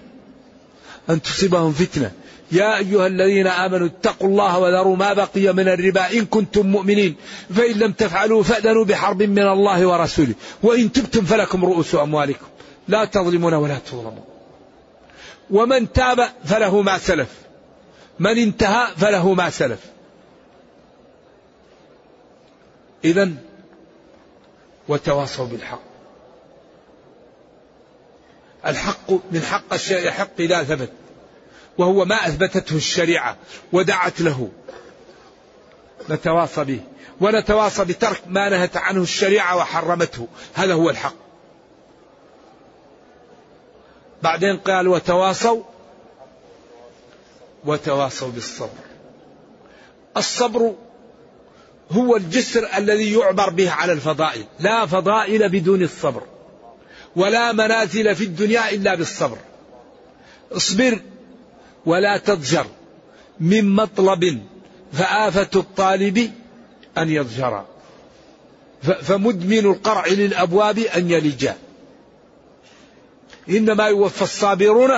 أن 1.09 1.21
تصيبهم 1.21 1.73
فتنة. 1.73 2.11
يا 2.51 2.77
أيها 2.77 3.07
الذين 3.07 3.47
آمنوا 3.47 3.87
اتقوا 3.87 4.27
الله 4.27 4.59
وذروا 4.59 4.95
ما 4.95 5.13
بقي 5.13 5.53
من 5.53 5.67
الربا 5.67 6.11
إن 6.11 6.25
كنتم 6.25 6.67
مؤمنين. 6.67 7.15
فإن 7.55 7.79
لم 7.79 7.91
تفعلوا 7.91 8.43
فأذنوا 8.43 8.85
بحرب 8.85 9.23
من 9.23 9.47
الله 9.47 9.87
ورسوله. 9.87 10.33
وإن 10.63 10.91
تبتم 10.91 11.25
فلكم 11.25 11.65
رؤوس 11.65 11.95
أموالكم. 11.95 12.45
لا 12.87 13.05
تظلمون 13.05 13.53
ولا 13.53 13.77
تظلمون. 13.77 14.23
ومن 15.49 15.93
تاب 15.93 16.29
فله 16.45 16.81
ما 16.81 16.97
سلف. 16.97 17.29
من 18.19 18.37
انتهى 18.37 18.87
فله 18.97 19.33
ما 19.33 19.49
سلف. 19.49 19.79
إذا 23.05 23.31
وتواصوا 24.87 25.45
بالحق. 25.45 25.81
الحق 28.65 29.11
من 29.11 29.41
حق 29.41 29.73
الشيء 29.73 30.11
حق 30.11 30.39
إذا 30.39 30.63
ثبت. 30.63 30.91
وهو 31.77 32.05
ما 32.05 32.27
أثبتته 32.27 32.75
الشريعة 32.75 33.37
ودعت 33.73 34.21
له. 34.21 34.49
نتواصى 36.09 36.63
به. 36.63 36.79
ونتواصى 37.21 37.85
بترك 37.85 38.21
ما 38.27 38.49
نهت 38.49 38.77
عنه 38.77 39.01
الشريعة 39.01 39.57
وحرمته. 39.57 40.27
هذا 40.53 40.73
هو 40.73 40.89
الحق. 40.89 41.15
بعدين 44.23 44.57
قال 44.57 44.87
وتواصوا 44.87 45.63
وتواصوا 47.65 48.31
بالصبر. 48.31 48.69
الصبر 50.17 50.75
هو 51.91 52.15
الجسر 52.15 52.67
الذي 52.77 53.13
يعبر 53.13 53.49
به 53.49 53.71
على 53.71 53.93
الفضائل. 53.93 54.43
لا 54.59 54.85
فضائل 54.85 55.49
بدون 55.49 55.83
الصبر. 55.83 56.23
ولا 57.15 57.51
منازل 57.51 58.15
في 58.15 58.23
الدنيا 58.23 58.69
إلا 58.69 58.95
بالصبر. 58.95 59.37
اصبر 60.51 60.99
ولا 61.85 62.17
تضجر. 62.17 62.65
من 63.39 63.75
مطلب 63.75 64.41
فآفة 64.93 65.59
الطالب 65.59 66.31
أن 66.97 67.09
يضجر. 67.09 67.65
فمدمن 69.01 69.65
القرع 69.65 70.07
للأبواب 70.07 70.77
أن 70.79 71.11
يلجا 71.11 71.57
إنما 73.49 73.87
يوفى 73.87 74.21
الصابرون 74.21 74.91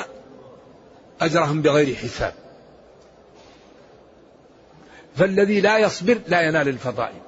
أجرهم 1.22 1.62
بغير 1.62 1.96
حساب. 1.96 2.34
فالذي 5.20 5.62
لا 5.62 5.78
يصبر 5.78 6.20
لا 6.28 6.42
ينال 6.42 6.68
الفضائل. 6.68 7.22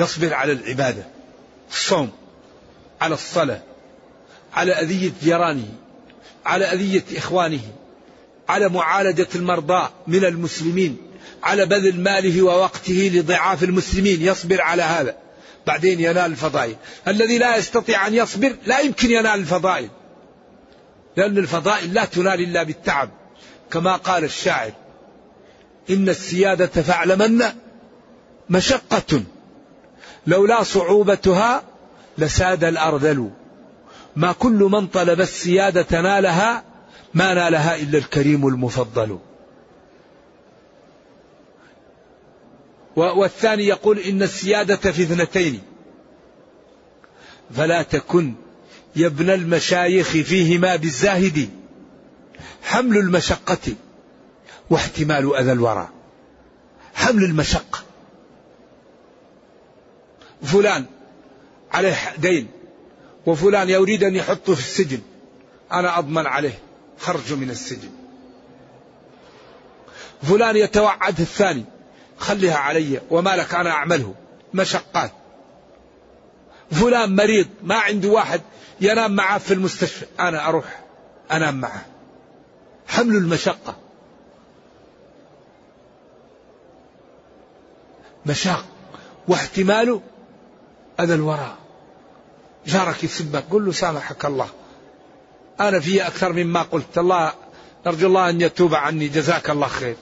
يصبر 0.00 0.34
على 0.34 0.52
العبادة 0.52 1.04
الصوم 1.70 2.10
على 3.00 3.14
الصلاة 3.14 3.62
على 4.54 4.72
أذية 4.72 5.12
جيرانه 5.22 5.68
على 6.46 6.64
أذية 6.64 7.04
إخوانه 7.16 7.60
على 8.48 8.68
معالجة 8.68 9.26
المرضى 9.34 9.88
من 10.06 10.24
المسلمين 10.24 10.96
على 11.42 11.66
بذل 11.66 12.00
ماله 12.00 12.42
ووقته 12.42 13.10
لضعاف 13.14 13.62
المسلمين. 13.64 14.22
يصبر 14.22 14.60
على 14.60 14.82
هذا. 14.82 15.16
بعدين 15.66 16.00
ينال 16.00 16.18
الفضائل. 16.18 16.76
الذي 17.08 17.38
لا 17.38 17.56
يستطيع 17.56 18.06
أن 18.06 18.14
يصبر 18.14 18.56
لا 18.66 18.80
يمكن 18.80 19.10
ينال 19.10 19.40
الفضائل. 19.40 19.88
لأن 21.16 21.38
الفضائل 21.38 21.94
لا 21.94 22.04
تنال 22.04 22.40
إلا 22.40 22.62
بالتعب. 22.62 23.10
كما 23.72 23.96
قال 23.96 24.24
الشاعر 24.24 24.72
إن 25.90 26.08
السيادة 26.08 26.66
فاعلمن 26.66 27.42
مشقة. 28.50 29.22
لولا 30.26 30.62
صعوبتها 30.62 31.62
لساد 32.18 32.64
الأرذل. 32.64 33.30
ما 34.16 34.32
كل 34.32 34.68
من 34.72 34.86
طلب 34.86 35.20
السيادة 35.20 36.00
نالها 36.00 36.64
ما 37.14 37.34
نالها 37.34 37.76
إلا 37.76 37.98
الكريم 37.98 38.46
المفضل. 38.46 39.18
والثاني 42.96 43.66
يقول 43.66 43.98
إن 43.98 44.22
السيادة 44.22 44.92
في 44.92 45.02
اثنتين. 45.02 45.62
فلا 47.56 47.82
تكن 47.82 48.34
يا 48.96 49.06
ابن 49.06 49.30
المشايخ 49.30 50.08
فيهما 50.08 50.76
بالزاهد. 50.76 51.48
حمل 52.62 52.96
المشقة. 52.96 53.74
واحتمال 54.70 55.36
أذى 55.36 55.52
الورى. 55.52 55.88
حمل 56.94 57.24
المشقة. 57.24 57.78
فلان 60.42 60.84
عليه 61.72 61.96
دين 62.18 62.48
وفلان 63.26 63.70
يريد 63.70 64.04
أن 64.04 64.14
يحطه 64.14 64.54
في 64.54 64.60
السجن. 64.60 65.00
أنا 65.72 65.98
أضمن 65.98 66.26
عليه 66.26 66.58
خرجه 66.98 67.34
من 67.34 67.50
السجن. 67.50 67.90
فلان 70.22 70.56
يتوعد 70.56 71.20
الثاني 71.20 71.64
خليها 72.18 72.56
علي 72.56 73.00
وما 73.10 73.36
لك 73.36 73.54
أنا 73.54 73.70
أعمله. 73.70 74.14
مشقات. 74.54 75.10
فلان 76.70 77.16
مريض 77.16 77.48
ما 77.62 77.74
عنده 77.74 78.08
واحد 78.08 78.40
ينام 78.80 79.16
معه 79.16 79.38
في 79.38 79.54
المستشفى. 79.54 80.06
أنا 80.20 80.48
أروح 80.48 80.80
أنام 81.32 81.60
معه. 81.60 81.86
حمل 82.88 83.16
المشقة. 83.16 83.76
مشاق 88.26 88.64
واحتمال 89.28 90.00
أذى 91.00 91.14
الوراء. 91.14 91.56
جارك 92.66 93.04
يسبك 93.04 93.44
قل 93.50 93.66
له 93.66 93.72
سامحك 93.72 94.24
الله. 94.24 94.48
أنا 95.60 95.80
في 95.80 96.06
أكثر 96.06 96.32
مما 96.32 96.62
قلت. 96.62 96.98
الله 96.98 97.32
نرجو 97.86 98.06
الله 98.06 98.30
أن 98.30 98.40
يتوب 98.40 98.74
عني. 98.74 99.08
جزاك 99.08 99.50
الله 99.50 99.66
خير. 99.66 99.96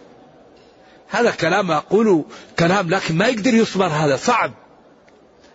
هذا 1.09 1.31
كلام 1.31 1.71
أقوله 1.71 2.25
كلام 2.59 2.91
لكن 2.91 3.17
ما 3.17 3.27
يقدر 3.27 3.55
يصبر 3.55 3.87
هذا 3.87 4.17
صعب. 4.17 4.53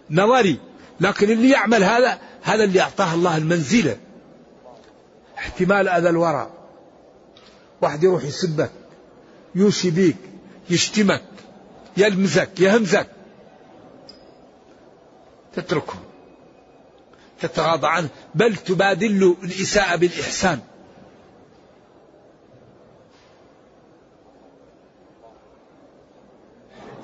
نظري. 0.09 0.59
لكن 0.99 1.31
اللي 1.31 1.49
يعمل 1.49 1.83
هذا 1.83 2.19
هذا 2.41 2.63
اللي 2.63 2.81
أعطاه 2.81 3.13
الله 3.13 3.37
المنزلة. 3.37 3.97
احتمال 5.37 5.87
أذى 5.87 6.09
الورى 6.09 6.49
واحد 7.81 8.03
يروح 8.03 8.23
يسبك 8.23 8.71
يوشي 9.55 9.89
بيك 9.89 10.17
يشتمك. 10.69 11.23
يلمزك 11.97 12.59
يهمزك 12.59 13.07
تتركه 15.55 15.99
تتغاضى 17.39 17.87
عنه. 17.87 18.09
بل 18.35 18.55
تبادل 18.55 19.35
الإساءة 19.43 19.95
بالإحسان. 19.95 20.59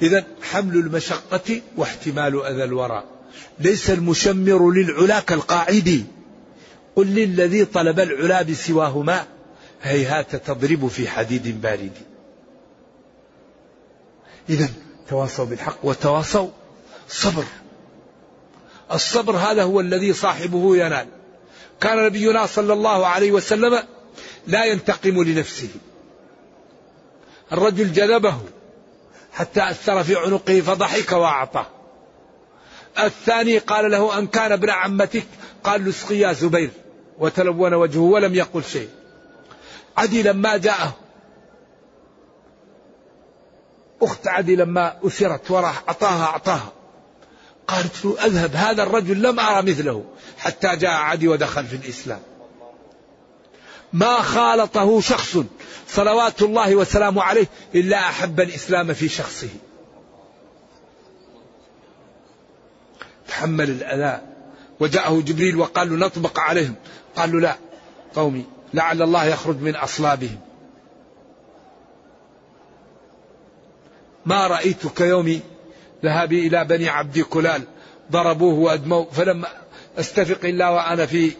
إذا 0.01 0.25
حمل 0.41 0.75
المشقة 0.75 1.61
واحتمال 1.77 2.45
أذى 2.45 2.63
الورى 2.63 3.03
ليس 3.59 3.89
المشمر 3.89 4.71
للعلا 4.71 5.19
كالقاعد 5.19 6.05
قل 6.95 7.07
للذي 7.07 7.65
طلب 7.65 7.99
العلا 7.99 8.41
بسواهما. 8.41 9.25
هيهات 9.81 10.35
تضرب 10.35 10.87
في 10.87 11.07
حديد 11.07 11.61
بارد. 11.61 12.08
إذا 14.49 14.69
تواصوا 15.09 15.45
بالحق 15.45 15.77
وتواصوا 15.83 16.49
صبر. 17.09 17.43
الصبر 18.93 19.35
هذا 19.35 19.63
هو 19.63 19.79
الذي 19.79 20.13
صاحبه 20.13 20.77
ينال. 20.77 21.07
كان 21.81 22.05
نبينا 22.05 22.45
صلى 22.45 22.73
الله 22.73 23.07
عليه 23.07 23.31
وسلم 23.31 23.83
لا 24.47 24.65
ينتقم 24.65 25.23
لنفسه. 25.23 25.69
الرجل 27.51 27.93
جذبه 27.93 28.37
حتى 29.33 29.69
أثر 29.69 30.03
في 30.03 30.15
عنقه 30.15 30.61
فضحك 30.61 31.11
وأعطاه. 31.11 31.65
الثاني 32.99 33.57
قال 33.57 33.91
له 33.91 34.19
أن 34.19 34.27
كان 34.27 34.51
ابن 34.51 34.69
عمتك؟ 34.69 35.27
قال 35.63 35.85
له 35.85 36.15
يا 36.15 36.33
زبير. 36.33 36.69
وتلون 37.19 37.73
وجهه 37.73 37.99
ولم 37.99 38.35
يقل 38.35 38.63
شيء. 38.63 38.89
عدي 39.97 40.23
لما 40.23 40.57
جاءه. 40.57 40.95
أخت 44.01 44.27
عدي 44.27 44.55
لما 44.55 44.97
أسرت 45.07 45.51
وراح 45.51 45.83
أعطاها 45.87 46.25
أعطاها. 46.25 46.71
قالت 47.67 48.05
له 48.05 48.25
أذهب 48.25 48.55
هذا 48.55 48.83
الرجل 48.83 49.21
لم 49.21 49.39
أرى 49.39 49.71
مثله 49.71 50.03
حتى 50.37 50.75
جاء 50.75 50.91
عدي 50.91 51.27
ودخل 51.27 51.65
في 51.65 51.75
الإسلام. 51.75 52.19
ما 53.93 54.21
خالطه 54.21 55.01
شخص 55.01 55.37
صلوات 55.87 56.41
الله 56.41 56.75
وسلامه 56.75 57.23
عليه 57.23 57.47
إلا 57.75 57.99
أحب 57.99 58.39
الإسلام 58.39 58.93
في 58.93 59.09
شخصه. 59.09 59.49
تحمل 63.27 63.69
الأذى. 63.69 64.21
وجاءه 64.79 65.21
جبريل 65.21 65.55
وقال 65.55 65.99
له 65.99 66.05
نطبق 66.07 66.39
عليهم. 66.39 66.75
قال 67.15 67.31
له 67.31 67.39
لا 67.39 67.57
قومي 68.15 68.45
لعل 68.73 69.01
الله 69.01 69.25
يخرج 69.25 69.57
من 69.57 69.75
أصلابهم. 69.75 70.39
ما 74.29 74.47
رأيت 74.47 74.87
كيوم 74.87 75.41
ذهابي 76.03 76.47
إلى 76.47 76.65
بني 76.65 76.89
عبد 76.89 77.19
كلال. 77.19 77.63
ضربوه 78.11 78.53
وأدموه. 78.53 79.07
فلما 79.11 79.47
أستفق 79.99 80.45
إلا 80.45 80.69
وأنا 80.69 81.05
في 81.05 81.31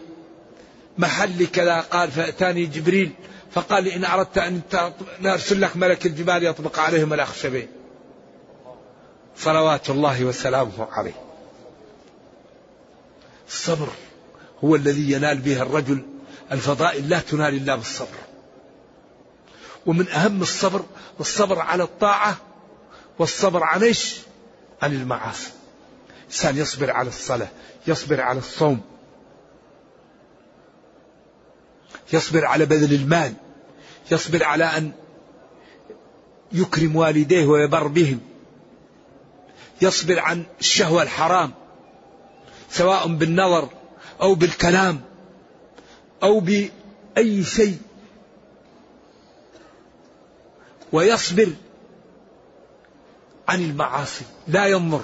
محل 0.98 1.46
كذا 1.46 1.80
قال 1.80 2.10
فأتاني 2.10 2.66
جبريل. 2.66 3.10
فقال 3.52 3.88
إن 3.88 4.04
أردت 4.04 4.38
أن 4.38 4.60
نرسل 5.20 5.60
لك 5.60 5.76
ملك 5.76 6.06
الجبال 6.06 6.44
يطبق 6.44 6.78
عليهم 6.78 7.12
الأخشبين 7.12 7.68
صلوات 9.36 9.90
الله 9.90 10.24
وسلامه 10.24 10.88
عليه. 10.92 11.14
الصبر 13.48 13.88
هو 14.64 14.76
الذي 14.76 15.12
ينال 15.12 15.38
به 15.38 15.62
الرجل 15.62 16.02
الفضائل 16.52 17.08
لا 17.08 17.20
تنال 17.20 17.54
إلا 17.54 17.74
بالصبر. 17.74 18.18
ومن 19.86 20.08
أهم 20.08 20.42
الصبر 20.42 20.82
الصبر 21.20 21.58
على 21.58 21.82
الطاعة 21.82 22.36
والصبر 23.20 23.64
عن 23.64 23.82
إيش؟ 23.82 24.16
عن 24.82 24.92
المعاصي. 24.92 25.50
إنسان 26.26 26.56
يصبر 26.56 26.90
على 26.90 27.08
الصلاة، 27.08 27.48
يصبر 27.86 28.20
على 28.20 28.38
الصوم، 28.38 28.80
يصبر 32.12 32.44
على 32.44 32.66
بذل 32.66 32.94
المال، 32.94 33.34
يصبر 34.10 34.44
على 34.44 34.64
أن 34.64 34.92
يكرم 36.52 36.96
والديه 36.96 37.46
ويبر 37.46 37.86
بهم، 37.86 38.20
يصبر 39.82 40.20
عن 40.20 40.44
الشهوة 40.60 41.02
الحرام، 41.02 41.52
سواء 42.70 43.06
بالنظر 43.06 43.68
أو 44.20 44.34
بالكلام 44.34 45.00
أو 46.22 46.40
بأي 46.40 47.44
شيء 47.44 47.78
ويصبر 50.92 51.48
عن 53.50 53.64
المعاصي. 53.64 54.24
لا 54.48 54.66
ينظر. 54.66 55.02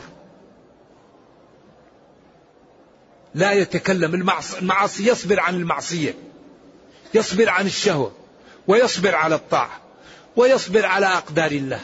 لا 3.34 3.52
يتكلم. 3.52 4.14
المعاصي 4.60 5.06
يصبر 5.06 5.40
عن 5.40 5.54
المعصية. 5.54 6.14
يصبر 7.14 7.48
عن 7.48 7.66
الشهوة. 7.66 8.12
ويصبر 8.66 9.14
على 9.14 9.34
الطاعة. 9.34 9.80
ويصبر 10.36 10.86
على 10.86 11.06
أقدار 11.06 11.50
الله. 11.50 11.80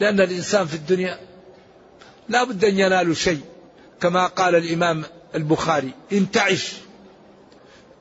لأن 0.00 0.20
الإنسان 0.20 0.66
في 0.66 0.74
الدنيا 0.74 1.18
لا 2.28 2.44
بد 2.44 2.64
أن 2.64 2.78
ينال 2.78 3.16
شيء. 3.16 3.40
كما 4.00 4.26
قال 4.26 4.54
الإمام 4.54 5.04
البخاري 5.34 5.90
إن 6.12 6.30
تعش 6.30 6.72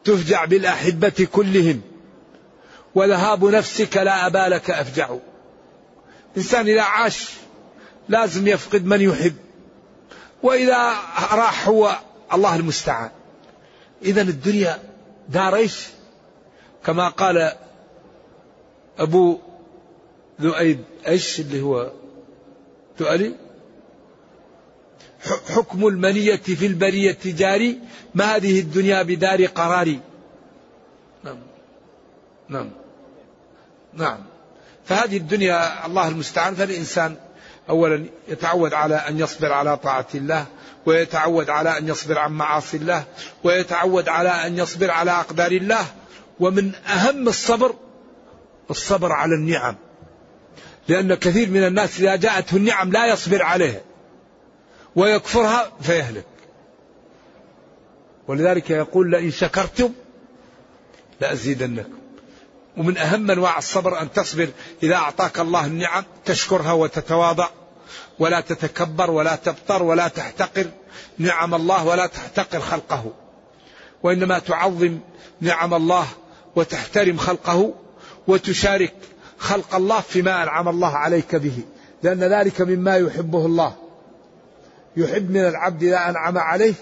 تفجع 0.03 0.45
بالأحبة 0.45 1.27
كلهم. 1.31 1.81
وذهاب 2.95 3.45
نفسك 3.45 3.97
لا 3.97 4.27
أبالك 4.27 4.69
أفجع. 4.71 5.15
إنسان 6.37 6.67
إذا 6.67 6.81
عاش 6.81 7.29
لازم 8.09 8.47
يفقد 8.47 8.85
من 8.85 9.01
يحب. 9.01 9.35
وإذا 10.43 10.77
راح 11.31 11.67
هو 11.67 11.99
الله 12.33 12.55
المستعان. 12.55 13.11
إذا 14.01 14.21
الدنيا 14.21 14.79
دار 15.29 15.55
إيش؟ 15.55 15.87
كما 16.85 17.09
قال 17.09 17.51
أبو 18.97 19.39
ذؤيب 20.41 20.83
إيش 21.07 21.39
اللي 21.39 21.61
هو؟ 21.61 21.91
تؤلي 22.97 23.35
حكم 25.55 25.87
المنية 25.87 26.35
في 26.35 26.65
البرية 26.65 27.17
جاري 27.25 27.79
ما 28.15 28.35
هذه 28.35 28.59
الدنيا 28.59 29.03
بدار 29.03 29.45
قراري. 29.45 29.99
نعم. 31.23 31.37
نعم. 32.49 32.69
نعم. 33.93 34.32
فهذه 34.85 35.17
الدنيا 35.17 35.85
الله 35.85 36.07
المستعان 36.07 36.55
فالإنسان 36.55 37.15
أولا 37.69 38.05
يتعود 38.27 38.73
على 38.73 38.95
أن 38.95 39.19
يصبر 39.19 39.51
على 39.51 39.77
طاعة 39.77 40.07
الله 40.15 40.45
ويتعود 40.85 41.49
على 41.49 41.77
أن 41.77 41.87
يصبر 41.87 42.19
عن 42.19 42.31
معاصي 42.31 42.77
الله 42.77 43.03
ويتعود 43.43 44.09
على 44.09 44.29
أن 44.29 44.57
يصبر 44.57 44.91
على 44.91 45.11
أقدار 45.11 45.51
الله. 45.51 45.85
ومن 46.39 46.75
أهم 46.75 47.27
الصبر 47.27 47.75
الصبر 48.69 49.11
على 49.11 49.35
النعم. 49.35 49.75
لأن 50.87 51.13
كثير 51.13 51.49
من 51.49 51.67
الناس 51.67 51.99
إذا 51.99 52.15
جاءته 52.15 52.57
النعم 52.57 52.91
لا 52.91 53.05
يصبر 53.05 53.43
عليها 53.43 53.81
ويكفرها 54.95 55.71
فيهلك. 55.81 56.25
ولذلك 58.27 58.69
يقول 58.69 59.11
لئن 59.11 59.31
شكرتم 59.31 59.93
لأزيدنكم. 61.21 62.02
ومن 62.77 62.97
أهم 62.97 63.31
أنواع 63.31 63.57
الصبر 63.57 64.01
أن 64.01 64.11
تصبر 64.11 64.49
إذا 64.83 64.95
أعطاك 64.95 65.39
الله 65.39 65.65
النعم 65.65 66.03
تشكرها 66.25 66.71
وتتواضع 66.71 67.49
ولا 68.19 68.41
تتكبر 68.41 69.11
ولا 69.11 69.35
تبطر 69.35 69.83
ولا 69.83 70.07
تحتقر. 70.07 70.65
نعم 71.17 71.55
الله 71.55 71.85
ولا 71.85 72.07
تحتقر 72.07 72.59
خلقه. 72.59 73.13
وإنما 74.03 74.39
تعظم 74.39 74.99
نعم 75.41 75.73
الله 75.73 76.07
وتحترم 76.55 77.17
خلقه 77.17 77.73
وتشارك 78.27 78.93
خلق 79.37 79.75
الله 79.75 79.99
فيما 79.99 80.43
أنعم 80.43 80.69
الله 80.69 80.97
عليك 80.97 81.35
به. 81.35 81.59
لأن 82.03 82.23
ذلك 82.23 82.61
مما 82.61 82.97
يحبه 82.97 83.45
الله. 83.45 83.75
يحب 84.97 85.31
من 85.31 85.45
العبد 85.47 85.83
إذا 85.83 86.09
أنعم 86.09 86.37
عليه 86.37 86.73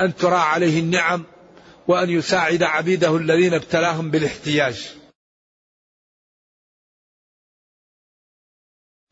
أن 0.00 0.16
ترى 0.16 0.36
عليه 0.36 0.80
النعم 0.80 1.24
وأن 1.88 2.10
يساعد 2.10 2.62
عبيده 2.62 3.16
الذين 3.16 3.54
ابتلاهم 3.54 4.10
بالاحتياج. 4.10 4.94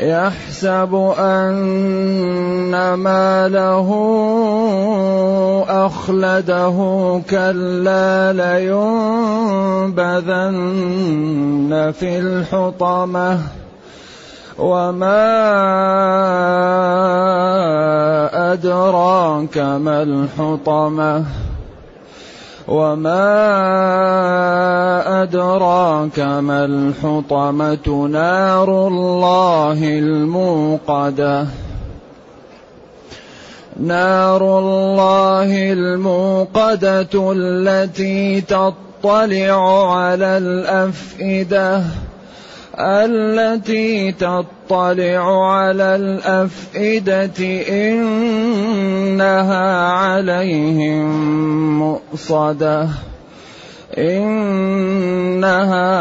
يحسب 0.00 1.14
أن 1.18 2.94
ماله 2.94 3.88
أخلده 5.68 6.78
كلا 7.30 8.32
لينبذن 8.32 10.02
في 11.98 12.18
الحطمة 12.18 13.38
وما 14.58 15.30
أدراك 18.52 19.58
ما 19.58 20.02
الحطمة 20.02 21.24
وما 22.68 23.22
أدراك 25.22 26.18
ما 26.18 26.64
الحطمة 26.64 28.08
نار 28.10 28.88
الله 28.88 29.78
الموقدة 29.82 31.46
نار 33.80 34.58
الله 34.58 35.72
الموقدة 35.72 37.32
التي 37.32 38.40
تطلع 38.40 39.92
على 39.96 40.38
الأفئدة 40.38 41.82
التي 42.74 44.12
تطلع 44.12 45.52
على 45.52 45.96
الأفئدة 45.96 47.40
إنها 47.68 49.38
عليهم 49.88 51.08
مؤصدة. 51.78 52.88
إنها 53.98 55.58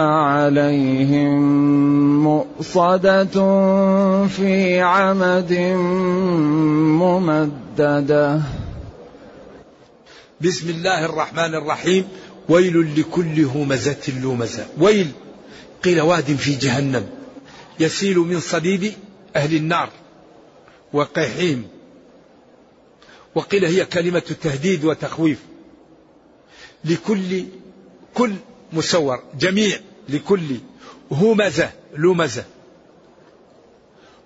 عليهم 0.07 1.39
مؤصدة 2.23 3.35
في 4.27 4.81
عمد 4.81 5.53
ممددة. 7.01 8.41
بسم 10.41 10.69
الله 10.69 11.05
الرحمن 11.05 11.55
الرحيم. 11.55 12.03
ويل 12.49 12.99
لكل 12.99 13.45
همزه 13.45 14.19
لمزه 14.23 14.65
ويل 14.77 15.07
قيل 15.83 16.01
واد 16.01 16.35
في 16.35 16.55
جهنم 16.55 17.09
يسيل 17.79 18.17
من 18.17 18.39
صديد 18.39 18.93
أهل 19.35 19.55
النار 19.55 19.89
وقيحهم 20.93 21.67
وقيل 23.35 23.65
هي 23.65 23.85
كلمة 23.85 24.19
تهديد 24.19 24.85
وتخويف. 24.85 25.39
لكل 26.85 27.45
كل 28.13 28.35
مسور 28.73 29.23
جميع 29.39 29.79
لكل 30.09 30.57
همزة 31.11 31.71
لمزة. 31.97 32.45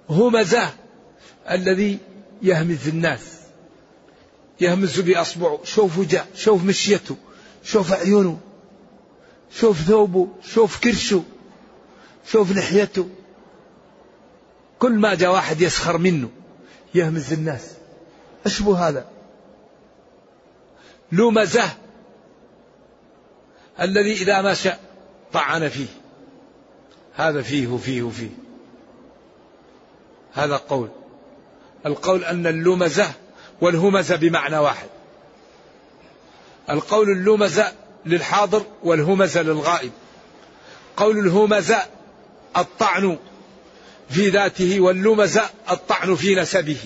همزة 0.10 0.74
الذي 1.52 1.98
يهمز 2.42 2.88
الناس. 2.88 3.22
يهمز 4.62 5.00
بأصبعه 5.00 5.60
شوف 5.64 5.98
وجه 5.98 6.26
شوف 6.36 6.64
مشيته 6.64 7.16
شوف 7.64 7.94
عيونه 7.94 8.40
شوف 9.60 9.82
ثوبه 9.82 10.28
شوف 10.54 10.80
كرشه. 10.80 11.24
شوف 12.26 12.52
لحيته. 12.52 13.10
كل 14.80 14.92
ما 14.92 15.16
جاء 15.16 15.32
واحد 15.32 15.62
يسخر 15.62 15.98
منه 15.98 16.30
يهمز 16.96 17.34
الناس. 17.34 17.72
اشبه 18.46 18.88
هذا؟ 18.90 19.06
لمزه 21.12 21.70
الذي 23.82 24.14
إذا 24.14 24.42
مشى 24.42 24.72
طعن 25.34 25.70
فيه. 25.70 25.88
هذا 27.16 27.42
فيه 27.42 27.68
وفيه 27.68 28.04
وفيه. 28.04 28.30
هذا 30.34 30.58
قول. 30.58 30.90
القول 31.86 32.24
أن 32.24 32.48
اللمزة 32.48 33.12
والهمزة 33.62 34.16
بمعنى 34.16 34.58
واحد. 34.58 34.88
القول 36.70 37.10
اللمزة 37.10 37.74
للحاضر 38.06 38.64
والهمزة 38.84 39.42
للغائب. 39.42 39.92
قول 40.98 41.20
الهمزة 41.20 41.86
الطعن 42.58 43.18
في 44.10 44.30
ذاته 44.30 44.80
واللمز 44.80 45.40
الطعن 45.72 46.16
في 46.16 46.36
نسبه. 46.36 46.78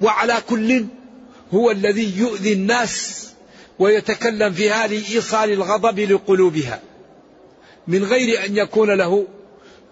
وعلى 0.00 0.42
كل 0.48 0.84
هو 1.54 1.70
الذي 1.70 2.18
يؤذي 2.18 2.52
الناس 2.52 3.26
ويتكلم 3.78 4.52
في 4.52 4.70
هذه 4.70 5.14
إيصال 5.14 5.52
الغضب 5.52 5.98
لقلوبها. 5.98 6.80
من 7.88 8.04
غير 8.04 8.44
أن 8.44 8.56
يكون 8.56 8.90
له 8.90 9.26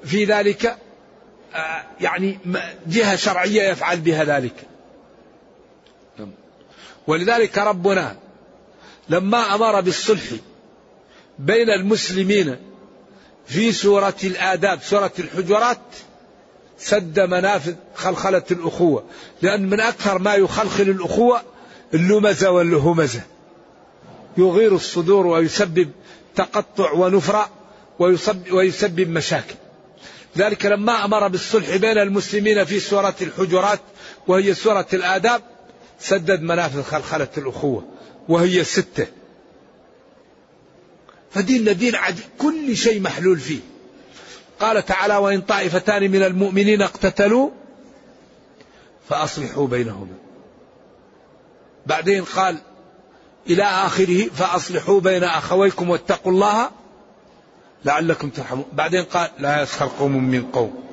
في 0.04 0.24
ذلك 0.24 0.76
آه، 1.54 1.84
يعني 2.00 2.38
جهة 2.86 3.16
شرعية 3.16 3.62
يفعل 3.62 4.00
بها 4.00 4.24
ذلك. 4.24 4.54
ولذلك 7.06 7.58
ربنا 7.58 8.16
لما 9.08 9.54
أمر 9.54 9.80
بالصلح 9.80 10.22
بين 11.38 11.70
المسلمين 11.70 12.56
في 13.51 13.72
سورة 13.72 14.16
الآداب 14.24 14.80
سورة 14.82 15.12
الحجرات 15.18 15.78
سد 16.78 17.20
منافذ 17.20 17.74
خلخلة 17.94 18.42
الأخوة. 18.51 19.05
لأن 19.42 19.70
من 19.70 19.80
أكثر 19.80 20.18
ما 20.18 20.34
يخلخل 20.34 20.82
الأخوة 20.82 21.42
اللمزة 21.94 22.51
واللهمزة 22.51 23.20
يغير 24.36 24.74
الصدور 24.74 25.26
ويسبب 25.26 25.90
تقطع 26.36 26.92
ونفرة 26.92 27.51
ويسبب, 27.98 28.53
ويسبب 28.53 29.09
مشاكل. 29.09 29.55
ذلك 30.38 30.66
لما 30.66 31.05
أمر 31.05 31.28
بالصلح 31.28 31.76
بين 31.76 31.98
المسلمين 31.98 32.64
في 32.64 32.80
سورة 32.80 33.14
الحجرات 33.22 33.80
وهي 34.26 34.55
سورة 34.55 34.86
الآداب 34.92 35.42
سدد 36.01 36.42
منافذ 36.42 36.82
خلخلة 36.82 37.28
الأخوة 37.38 37.84
وهي 38.28 38.64
ستة. 38.64 39.07
فديننا 41.30 41.72
دين 41.72 41.94
عجيب 41.94 42.24
كل 42.38 42.76
شيء 42.76 43.00
محلول 43.00 43.38
فيه. 43.38 43.60
قال 44.60 44.86
تعالى 44.86 45.16
وإن 45.16 45.40
طائفتان 45.40 46.10
من 46.10 46.22
المؤمنين 46.22 46.82
اقتتلوا 46.82 47.50
فأصلحوا 49.08 49.66
بينهما. 49.66 50.16
بعدين 51.86 52.24
قال 52.24 52.58
إلى 53.50 53.62
آخره 53.62 54.28
فأصلحوا 54.28 55.00
بين 55.00 55.24
أخويكم 55.24 55.90
واتقوا 55.90 56.32
الله 56.32 56.70
لعلكم 57.84 58.30
ترحمون. 58.30 58.64
بعدين 58.72 59.04
قال 59.04 59.30
لا 59.38 59.62
يسخر 59.62 59.90
قوم 59.98 60.24
من 60.24 60.42
قوم 60.42 60.84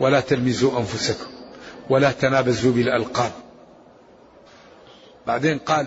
ولا 0.00 0.20
تلمزوا 0.20 0.78
أنفسكم 0.78 1.26
ولا 1.90 2.12
تنابزوا 2.12 2.72
بالألقاب. 2.72 3.32
بعدين 5.26 5.58
قال 5.58 5.86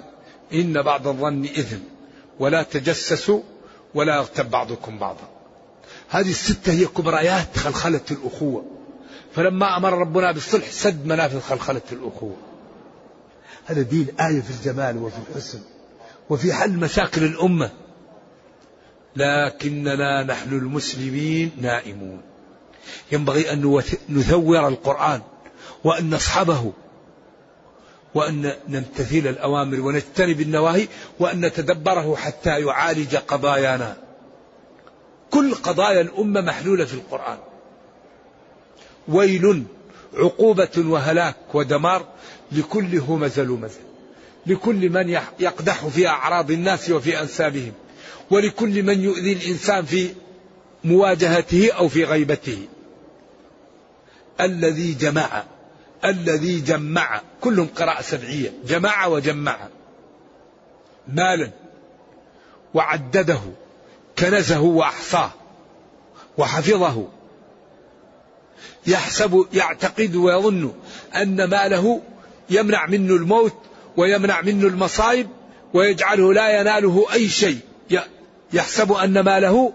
إن 0.54 0.82
بعض 0.82 1.08
الظن 1.08 1.44
إثم 1.44 1.95
ولا 2.40 2.64
تجسسوا 2.64 3.42
ولا 3.94 4.16
يغتب 4.16 4.50
بعضكم 4.50 5.00
بعضا. 5.00 5.30
هذه 6.10 6.30
الستة 6.30 6.72
هي 6.72 6.86
كبريات 6.86 7.58
خلخلة 7.58 8.02
الأخوة. 8.12 8.66
فلما 9.36 9.78
أمر 9.78 9.94
ربنا 9.94 10.32
بالصلح 10.32 10.72
سد 10.72 11.06
منافذ 11.06 11.40
خلخلة 11.40 11.82
الأخوة. 11.92 12.36
هذا 13.66 13.82
دين 13.82 14.08
آية 14.20 14.42
في 14.42 14.50
الجمال 14.50 14.98
وفي 14.98 15.18
الحسن 15.30 15.60
وفي 16.30 16.54
حل 16.54 16.72
مشاكل 16.72 17.24
الأمة. 17.24 17.72
لكننا 19.16 20.24
نحن 20.24 20.50
المسلمين 20.50 21.52
نائمون. 21.62 22.22
ينبغي 23.12 23.54
أن 23.54 23.82
نثور 24.10 24.68
القرآن 24.68 25.22
وأن 25.84 26.10
نصحبه 26.10 26.74
وأن 28.16 28.54
نمتثل 28.70 29.28
الأوامر 29.28 29.80
ونجتنب 29.80 30.42
النواهي 30.42 30.88
وأن 31.20 31.46
نتدبره 31.46 32.16
حتى 32.16 32.60
يعالج 32.60 33.16
قضايانا. 33.16 33.98
كل 35.32 35.56
قضايا 35.56 36.02
الأمة 36.02 36.42
محلولة 36.42 36.86
في 36.86 36.94
القرآن. 36.94 37.38
ويل 39.08 39.64
عقوبة 40.14 40.70
وهلاك 40.78 41.36
ودمار 41.54 42.06
لكل 42.52 42.98
همز 42.98 43.40
لمز 43.40 43.72
لكل 44.46 44.90
من 44.90 45.10
يقدح 45.40 45.88
في 45.88 46.08
أعراض 46.08 46.52
الناس 46.52 46.90
وفي 46.90 47.22
أنسابهم. 47.22 47.74
ولكل 48.32 48.84
من 48.84 49.02
يؤذي 49.02 49.34
الإنسان 49.34 49.86
في 49.86 50.10
مواجهته 50.84 51.72
أو 51.72 51.88
في 51.88 52.04
غيبته. 52.04 52.68
الذي 54.42 54.94
جمع 54.94 55.44
الذي 56.06 56.60
جمع 56.60 57.22
كلهم 57.42 57.68
قراءة 57.76 58.02
سبعية 58.02 58.52
جمع 58.66 59.06
وجمع. 59.06 59.58
مالا 61.08 61.52
وعدده 62.74 63.40
كنزه 64.18 64.62
وأحصاه 64.62 65.32
وحفظه. 66.38 67.08
يحسب 68.88 69.48
يعتقد 69.54 70.16
ويظن 70.16 70.74
أن 71.16 71.44
ماله 71.44 72.02
يمنع 72.50 72.86
منه 72.86 73.16
الموت 73.16 73.56
ويمنع 73.98 74.42
منه 74.42 74.68
المصائب 74.68 75.28
ويجعله 75.74 76.34
لا 76.34 76.60
يناله 76.60 77.06
أي 77.14 77.30
شيء. 77.30 77.60
يحسب 78.54 78.92
أن 78.92 79.20
ماله 79.20 79.74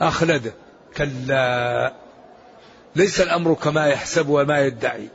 أخلده. 0.00 0.52
كلا. 0.96 1.92
ليس 2.96 3.20
الأمر 3.20 3.54
كما 3.54 3.86
يحسب 3.86 4.28
وما 4.28 4.60
يدعي. 4.60 5.08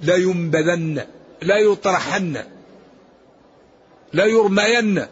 لا 0.00 0.16
ينبذن 0.16 1.06
لا 1.42 1.56
يطرحن 1.56 2.44
لا 4.12 4.24
يرمين 4.24 5.06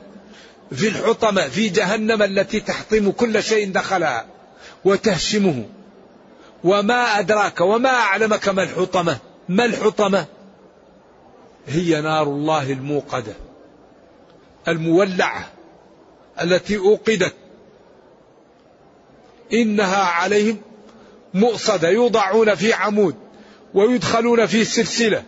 في 0.72 0.88
الحطمة 0.88 1.48
في 1.48 1.68
جهنم 1.68 2.22
التي 2.22 2.60
تحطم 2.60 3.10
كل 3.10 3.42
شيء 3.42 3.72
دخلها 3.72 4.26
وتهشمه. 4.84 5.64
وما 6.64 7.18
أدراك 7.18 7.60
وما 7.60 7.88
أعلمك 7.88 8.48
ما 8.48 8.62
الحطمة؟ 8.62 9.18
ما 9.48 9.64
الحطمة؟ 9.64 10.26
هي 11.66 12.00
نار 12.00 12.22
الله 12.22 12.72
الموقدة 12.72 13.32
المولعة 14.68 15.50
التي 16.42 16.76
أوقدت. 16.76 17.34
إنها 19.52 20.04
عليهم 20.04 20.58
مؤصدة 21.34 21.88
يوضعون 21.88 22.54
في 22.54 22.72
عمود. 22.72 23.16
ويدخلون 23.76 24.46
في 24.46 24.64
سلسلة 24.64 25.22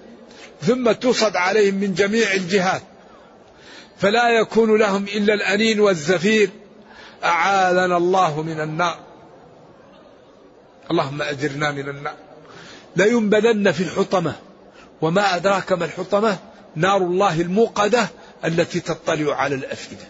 ثم 0.62 0.92
تصد 0.92 1.36
عليهم 1.36 1.74
من 1.74 1.94
جميع 1.94 2.32
الجهات. 2.32 2.82
فلا 3.98 4.28
يكون 4.40 4.78
لهم 4.78 5.04
إلا 5.04 5.34
الأنين 5.34 5.80
والزفير. 5.80 6.50
أعاذنا 7.24 7.96
الله 7.96 8.42
من 8.42 8.60
النار. 8.60 8.98
اللهم 10.90 11.22
أجرنا 11.22 11.72
من 11.72 11.88
النار. 11.88 12.14
لينبذن 12.96 13.72
في 13.72 13.80
الحطمة. 13.80 14.34
وما 15.00 15.36
أدراك 15.36 15.72
ما 15.72 15.84
الحطمة؟ 15.84 16.38
نار 16.76 16.96
الله 16.96 17.40
الموقدة 17.40 18.08
التي 18.44 18.80
تطلع 18.80 19.36
على 19.36 19.54
الأفئدة. 19.54 20.08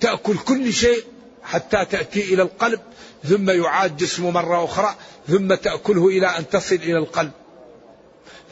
تأكل 0.00 0.38
كل 0.38 0.72
شيء 0.72 1.04
حتى 1.42 1.84
تأتي 1.84 2.34
إلى 2.34 2.42
القلب. 2.42 2.80
ثم 3.24 3.50
يعاد 3.50 3.96
جسمه 3.96 4.30
مرة 4.30 4.64
أخرى 4.64 4.94
ثم 5.28 5.54
تأكله 5.54 6.08
إلى 6.08 6.26
أن 6.26 6.48
تصل 6.48 6.74
إلى 6.74 6.98
القلب. 6.98 7.30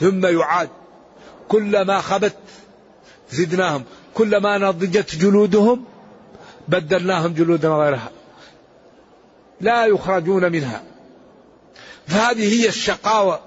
ثم 0.00 0.26
يعاد. 0.26 0.68
كلما 1.48 2.00
خبت 2.00 2.36
زدناهم 3.30 3.84
كلما 4.14 4.58
نضجت 4.58 5.16
جلودهم 5.16 5.84
بدلناهم 6.68 7.32
جلودا 7.34 7.68
غيرها. 7.68 8.10
لا 9.60 9.86
يخرجون 9.86 10.52
منها. 10.52 10.82
فهذه 12.06 12.62
هي 12.62 12.68
الشقاوة 12.68 13.40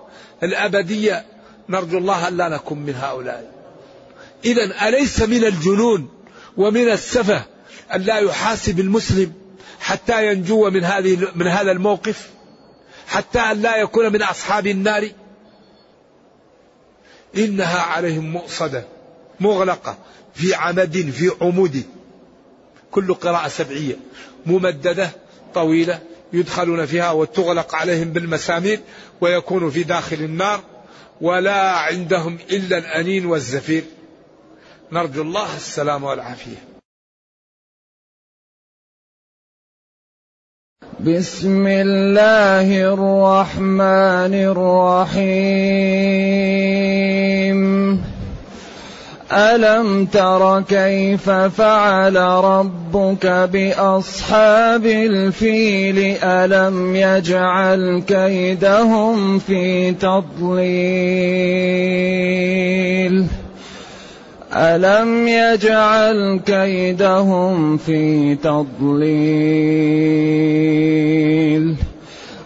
الأبدية. 0.43 1.25
نرجو 1.69 1.97
الله 1.97 2.27
أن 2.27 2.37
لا 2.37 2.49
نكون 2.49 2.79
من 2.79 2.95
هؤلاء. 2.95 3.51
إذا 4.45 4.87
أليس 4.87 5.21
من 5.21 5.43
الجنون 5.43 6.09
ومن 6.57 6.89
السفة 6.89 7.43
أن 7.95 8.01
لا 8.01 8.17
يحاسب 8.17 8.79
المسلم 8.79 9.33
حتى 9.79 10.27
ينجو 10.27 10.69
من 10.69 10.83
هذه 10.83 11.27
من 11.35 11.47
هذا 11.47 11.71
الموقف 11.71 12.29
حتى 13.07 13.39
أن 13.39 13.61
لا 13.61 13.77
يكون 13.77 14.11
من 14.11 14.23
أصحاب 14.23 14.67
النار. 14.67 15.09
إنها 17.37 17.79
عليهم 17.79 18.31
مؤصدة 18.31 18.83
مغلقة 19.39 19.97
في 20.33 20.55
عمد 20.55 21.11
في 21.17 21.31
عمود. 21.41 21.83
كل 22.91 23.13
قراءة 23.13 23.47
سبعية 23.47 23.95
ممددة 24.45 25.09
طويلة 25.53 25.99
يدخلون 26.33 26.85
فيها 26.85 27.11
وتغلق 27.11 27.75
عليهم 27.75 28.09
بالمسامير 28.13 28.79
ويكون 29.21 29.69
في 29.69 29.83
داخل 29.83 30.15
النار 30.15 30.61
ولا 31.21 31.71
عندهم 31.71 32.37
إلا 32.49 32.77
الأنين 32.77 33.25
والزفير. 33.25 33.83
نرجو 34.91 35.21
الله 35.21 35.55
السلام 35.55 36.03
والعافية. 36.03 36.68
بسم 41.05 41.67
الله 41.67 42.93
الرحمن 42.93 44.33
الرحيم. 44.35 45.29
ألم 49.31 50.05
تر 50.05 50.61
كيف 50.61 51.29
فعل 51.29 52.15
ربك 52.43 53.27
بأصحاب 53.53 54.85
الفيل؟ 54.85 56.17
ألم 56.23 56.95
يجعل 56.95 58.03
كيدهم 58.07 59.39
في 59.39 59.91
تضليل؟ 59.91 60.29
ألم 64.53 65.27
يجعل 65.27 66.39
كيدهم 66.45 67.77
في 67.77 68.35
تضليل 68.35 68.69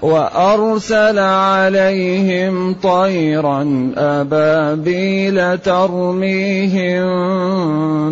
وأرسل 0.02 1.20
عليهم 1.20 2.76
طيرا 2.84 3.92
أبابيل 3.98 5.58
ترميهم 5.58 7.06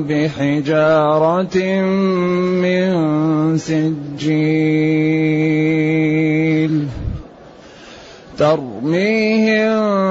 بحجارة 0.04 1.58
من 2.64 2.94
سجيل 3.58 5.02
ترميهم 8.38 10.02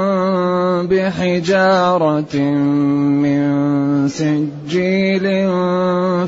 بحجارة 0.87 2.37
من 2.37 4.09
سجيل 4.09 5.49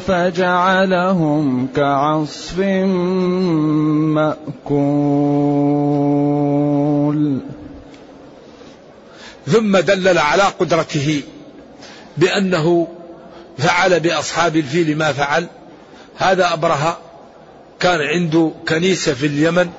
فجعلهم 0.00 1.68
كعصف 1.76 2.58
مأكول. 4.18 5.32
ثم 9.46 9.78
دلل 9.78 10.18
على 10.18 10.42
قدرته 10.42 11.22
بأنه 12.16 12.86
فعل 13.58 14.00
بأصحاب 14.00 14.56
الفيل 14.56 14.98
ما 14.98 15.12
فعل. 15.12 15.46
هذا 16.16 16.52
أبرهة 16.52 16.98
كان 17.80 18.00
عنده 18.00 18.50
كنيسة 18.68 19.14
في 19.14 19.26
اليمن 19.26 19.70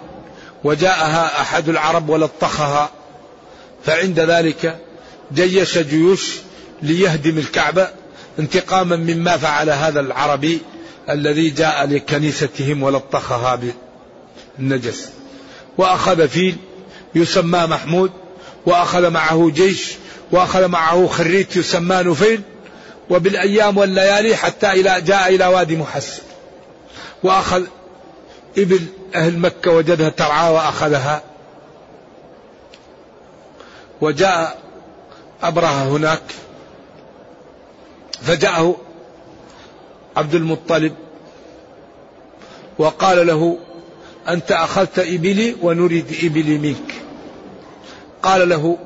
وجاءها 0.64 1.42
أحد 1.42 1.70
العرب 1.70 2.10
ولطخها. 2.10 2.90
فعند 3.86 4.20
ذلك 4.20 4.80
جيش 5.34 5.78
جيوش 5.78 6.32
ليهدم 6.82 7.38
الكعبة 7.38 7.88
انتقاما 8.40 8.96
مما 8.96 9.38
فعل 9.38 9.70
هذا 9.70 10.00
العربي 10.00 10.60
الذي 11.10 11.50
جاء 11.50 11.86
لكنيستهم 11.88 12.84
ولطخها 12.84 13.60
بالنجس. 14.58 15.10
وأخذ 15.78 16.28
فيل 16.28 16.56
يسمى 17.16 17.60
محمود 17.60 18.12
وأخذ 18.66 19.10
معه 19.10 19.52
جيش 19.56 19.92
وأخذ 20.32 20.68
معه 20.68 21.08
خريت 21.08 21.56
يسمى 21.56 21.96
نفيل 21.96 22.42
وبالأيام 23.10 23.78
والليالي 23.78 24.36
حتى 24.36 24.72
إلى 24.72 25.02
جاء 25.02 25.36
إلى 25.36 25.46
وادي 25.48 25.76
محسن. 25.76 26.22
وأخذ 27.24 27.64
إبل 28.58 28.80
أهل 29.16 29.40
مكة 29.40 29.72
وجدها 29.72 30.10
ترعى 30.10 30.54
وأخذها 30.54 31.33
وجاء 34.04 34.58
أبرهة 35.44 35.84
هناك 35.84 36.22
فجاءه 38.22 38.76
عبد 40.18 40.36
المطلب 40.36 40.96
وقال 42.78 43.28
له 43.28 43.58
أنت 44.28 44.52
أخذت 44.52 45.00
إبلي 45.00 45.56
ونريد 45.62 46.18
إبلي 46.24 46.58
منك. 46.58 46.94
قال 48.24 48.50
له 48.50 48.78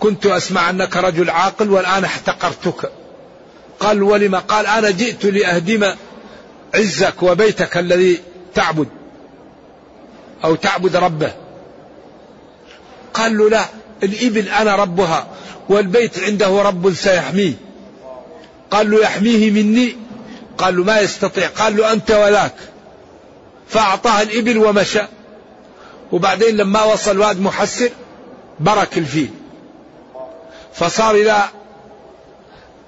كنت 0.00 0.26
أسمع 0.26 0.70
أنك 0.70 0.96
رجل 0.96 1.30
عاقل 1.30 1.70
والآن 1.70 2.04
احتقرتك. 2.04 2.92
قال 3.80 4.02
ولم؟ 4.02 4.36
قال 4.36 4.66
أنا 4.66 4.90
جئت 4.90 5.24
لأهدم 5.24 5.94
عزك 6.74 7.22
وبيتك 7.22 7.76
الذي 7.76 8.20
تعبد 8.54 8.88
أو 10.44 10.54
تعبد 10.54 10.96
ربه. 10.96 11.32
قال 13.14 13.38
له 13.38 13.50
لا. 13.50 13.81
الإبل 14.02 14.48
أنا 14.48 14.76
ربها 14.76 15.26
والبيت 15.68 16.18
عنده 16.18 16.62
رب 16.62 16.92
سيحميه. 16.92 17.52
قال 18.70 18.90
له 18.90 19.02
يحميه 19.02 19.50
مني؟ 19.50 19.96
قال 20.58 20.76
له 20.76 20.84
ما 20.84 21.00
يستطيع. 21.00 21.48
قال 21.48 21.76
له 21.76 21.92
أنت 21.92 22.10
ولاك. 22.10 22.54
فأعطاه 23.68 24.22
الإبل 24.22 24.58
ومشى. 24.58 25.02
وبعدين 26.12 26.56
لما 26.56 26.82
وصل 26.82 27.18
واد 27.18 27.40
محسر 27.40 27.90
برك 28.60 28.98
الفيل. 28.98 29.30
فصار 30.74 31.14
إذا 31.14 31.48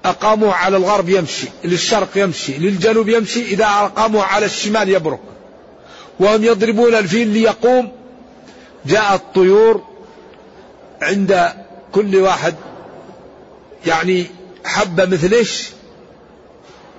أقاموه 0.05 0.53
على 0.53 0.77
الغرب 0.77 1.09
يمشي 1.09 1.47
للشرق 1.63 2.09
يمشي 2.15 2.57
للجنوب 2.57 3.09
يمشي 3.09 3.41
إذا 3.41 3.65
أقاموه 3.65 4.23
على 4.23 4.45
الشمال 4.45 4.89
يبرك 4.89 5.19
وهم 6.19 6.43
يضربون 6.43 6.95
الفيل 6.95 7.27
ليقوم. 7.27 7.91
جاءت 8.85 9.21
طيور 9.35 9.94
عند 11.01 11.53
كل 11.91 12.15
واحد 12.15 12.55
يعني 13.85 14.25
حبة 14.65 15.05
مثل 15.05 15.33
إيش؟ 15.33 15.69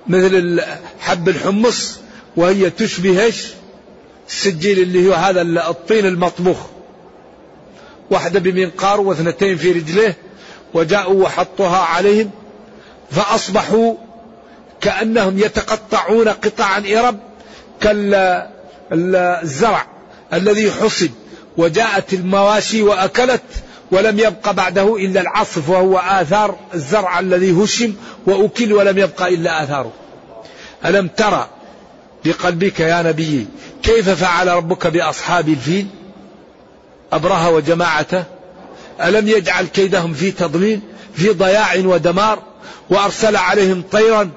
مثل 0.07 0.61
حب 0.99 1.29
الحمص 1.29 1.97
وهي 2.35 2.69
تشبه 2.69 3.23
إيش؟ 3.23 3.47
السجيل 4.27 4.79
اللي 4.79 5.07
هو 5.07 5.13
هذا 5.13 5.41
الطين 5.41 6.05
المطبوخ. 6.05 6.57
واحدة 8.09 8.39
بمنقار 8.39 9.01
واثنتين 9.01 9.57
في 9.57 9.71
رجليه 9.71 10.15
وجاءوا 10.73 11.23
وحطوها 11.23 11.77
عليهم 11.77 12.31
فأصبحوا 13.11 13.95
كأنهم 14.81 15.39
يتقطعون 15.39 16.27
قطعا 16.27 16.83
إرب 16.97 17.19
الزرع 18.91 19.87
الذي 20.33 20.71
حصد. 20.71 21.11
وجاءت 21.57 22.13
المواشي 22.13 22.81
وأكلت 22.81 23.41
ولم 23.91 24.19
يبق 24.19 24.51
بعده 24.51 24.95
إلا 24.95 25.21
العصف 25.21 25.69
وهو 25.69 25.97
آثار 25.97 26.55
الزرع 26.73 27.19
الذي 27.19 27.63
هشم 27.63 27.93
وأكل 28.25 28.73
ولم 28.73 28.97
يبق 28.97 29.21
إلا 29.21 29.63
آثاره. 29.63 29.91
ألم 30.85 31.07
ترى 31.07 31.47
بقلبك 32.25 32.79
يا 32.79 33.01
نبي 33.01 33.47
كيف 33.83 34.09
فعل 34.09 34.47
ربك 34.47 34.87
بأصحاب 34.87 35.49
الفيل؟ 35.49 35.87
أبرهة 37.13 37.51
وجماعته. 37.51 38.23
ألم 39.03 39.27
يجعل 39.27 39.65
كيدهم 39.65 40.13
في 40.13 40.31
تضليل 40.31 40.79
في 41.15 41.29
ضياع 41.29 41.75
ودمار 41.75 42.39
وأرسل 42.89 43.35
عليهم 43.35 43.83
طيرا 43.91 44.29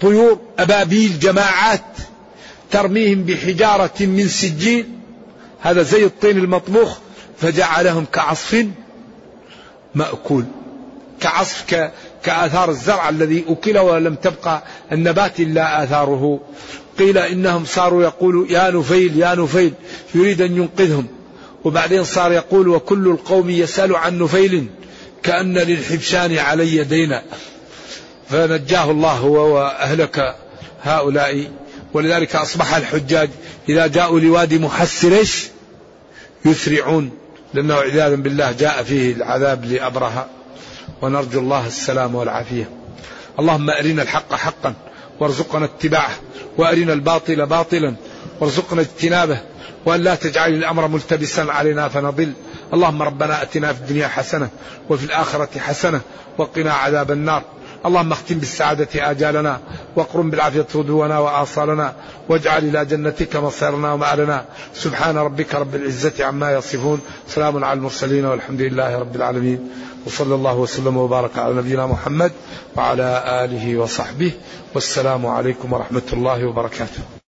طيور 0.00 0.40
أبابيل 0.58 1.18
جماعات 1.18 1.84
ترميهم 2.70 3.22
بحجارة 3.22 3.94
من 4.00 4.28
سجين؟ 4.28 5.00
هذا 5.60 5.82
زي 5.82 6.04
الطين 6.04 6.38
المطبوخ 6.38 6.98
فجعلهم 7.38 8.06
كعصف 8.12 8.66
مأكول 9.94 10.44
كعصف 11.20 11.64
كآثار 12.24 12.70
الزرع 12.70 13.08
الذي 13.08 13.44
أكل 13.48 13.78
ولم 13.78 14.14
تبقى 14.14 14.62
النبات 14.92 15.40
إلا 15.40 15.84
آثاره. 15.84 16.40
قيل 16.98 17.18
إنهم 17.18 17.64
صاروا 17.64 18.02
يقولوا 18.02 18.46
يا 18.48 18.70
نفيل 18.70 19.18
يا 19.18 19.34
نفيل 19.34 19.72
يريد 20.14 20.42
أن 20.42 20.56
ينقذهم. 20.56 21.06
وبعدين 21.64 22.04
صار 22.04 22.32
يقول 22.32 22.68
وكل 22.68 23.08
القوم 23.08 23.50
يسأل 23.50 23.96
عن 23.96 24.18
نفيل 24.18 24.66
كأن 25.22 25.58
للحبشان 25.58 26.38
علي 26.38 26.84
دينا. 26.84 27.22
فنجاه 28.30 28.90
الله 28.90 29.24
وأهلك 29.24 30.36
هؤلاء. 30.82 31.50
ولذلك 31.94 32.36
أصبح 32.36 32.74
الحجاج 32.74 33.30
إذا 33.68 33.86
جاءوا 33.86 34.20
لوادي 34.20 34.58
محسر 34.58 35.24
يسرعون. 36.44 37.10
لأنه 37.54 37.74
عياذا 37.74 38.14
بالله 38.14 38.52
جاء 38.52 38.82
فيه 38.82 39.12
العذاب 39.12 39.64
لأبرهة. 39.64 40.26
ونرجو 41.02 41.40
الله 41.40 41.66
السلام 41.66 42.14
والعافية. 42.14 42.70
اللهم 43.38 43.70
أرنا 43.70 44.02
الحق 44.02 44.34
حقا 44.34 44.74
وارزقنا 45.20 45.64
اتباعه 45.64 46.10
وأرنا 46.58 46.92
الباطل 46.92 47.46
باطلا 47.46 47.94
وارزقنا 48.40 48.80
اجتنابه 48.80 49.40
وأن 49.86 50.00
لا 50.00 50.14
تجعل 50.14 50.54
الأمر 50.54 50.88
ملتبسا 50.88 51.40
علينا 51.40 51.88
فنضل. 51.88 52.32
اللهم 52.74 53.02
ربنا 53.02 53.42
أتنا 53.42 53.72
في 53.72 53.80
الدنيا 53.80 54.08
حسنة 54.08 54.48
وفي 54.90 55.04
الآخرة 55.04 55.58
حسنة 55.58 56.00
وقنا 56.38 56.72
عذاب 56.72 57.10
النار. 57.10 57.42
اللهم 57.86 58.12
اختم 58.12 58.38
بالسعادة 58.38 59.10
آجالنا 59.10 59.60
واقرم 59.96 60.30
بالعافية 60.30 60.66
غدونا 60.74 61.18
وآصالنا 61.18 61.92
واجعل 62.28 62.64
إلى 62.64 62.84
جنتك 62.84 63.36
مصيرنا 63.36 63.92
ومآلنا. 63.92 64.44
سبحان 64.74 65.18
ربك 65.18 65.54
رب 65.54 65.74
العزة 65.74 66.24
عما 66.24 66.52
يصفون. 66.52 67.00
سلام 67.28 67.64
على 67.64 67.78
المرسلين 67.78 68.24
والحمد 68.24 68.60
لله 68.60 68.98
رب 68.98 69.16
العالمين. 69.16 69.70
وصلى 70.06 70.34
الله 70.34 70.56
وسلم 70.56 70.96
وبارك 70.96 71.38
على 71.38 71.54
نبينا 71.54 71.86
محمد 71.86 72.32
وعلى 72.76 73.44
آله 73.44 73.76
وصحبه. 73.76 74.32
والسلام 74.74 75.26
عليكم 75.26 75.72
ورحمة 75.72 76.08
الله 76.12 76.46
وبركاته. 76.46 77.25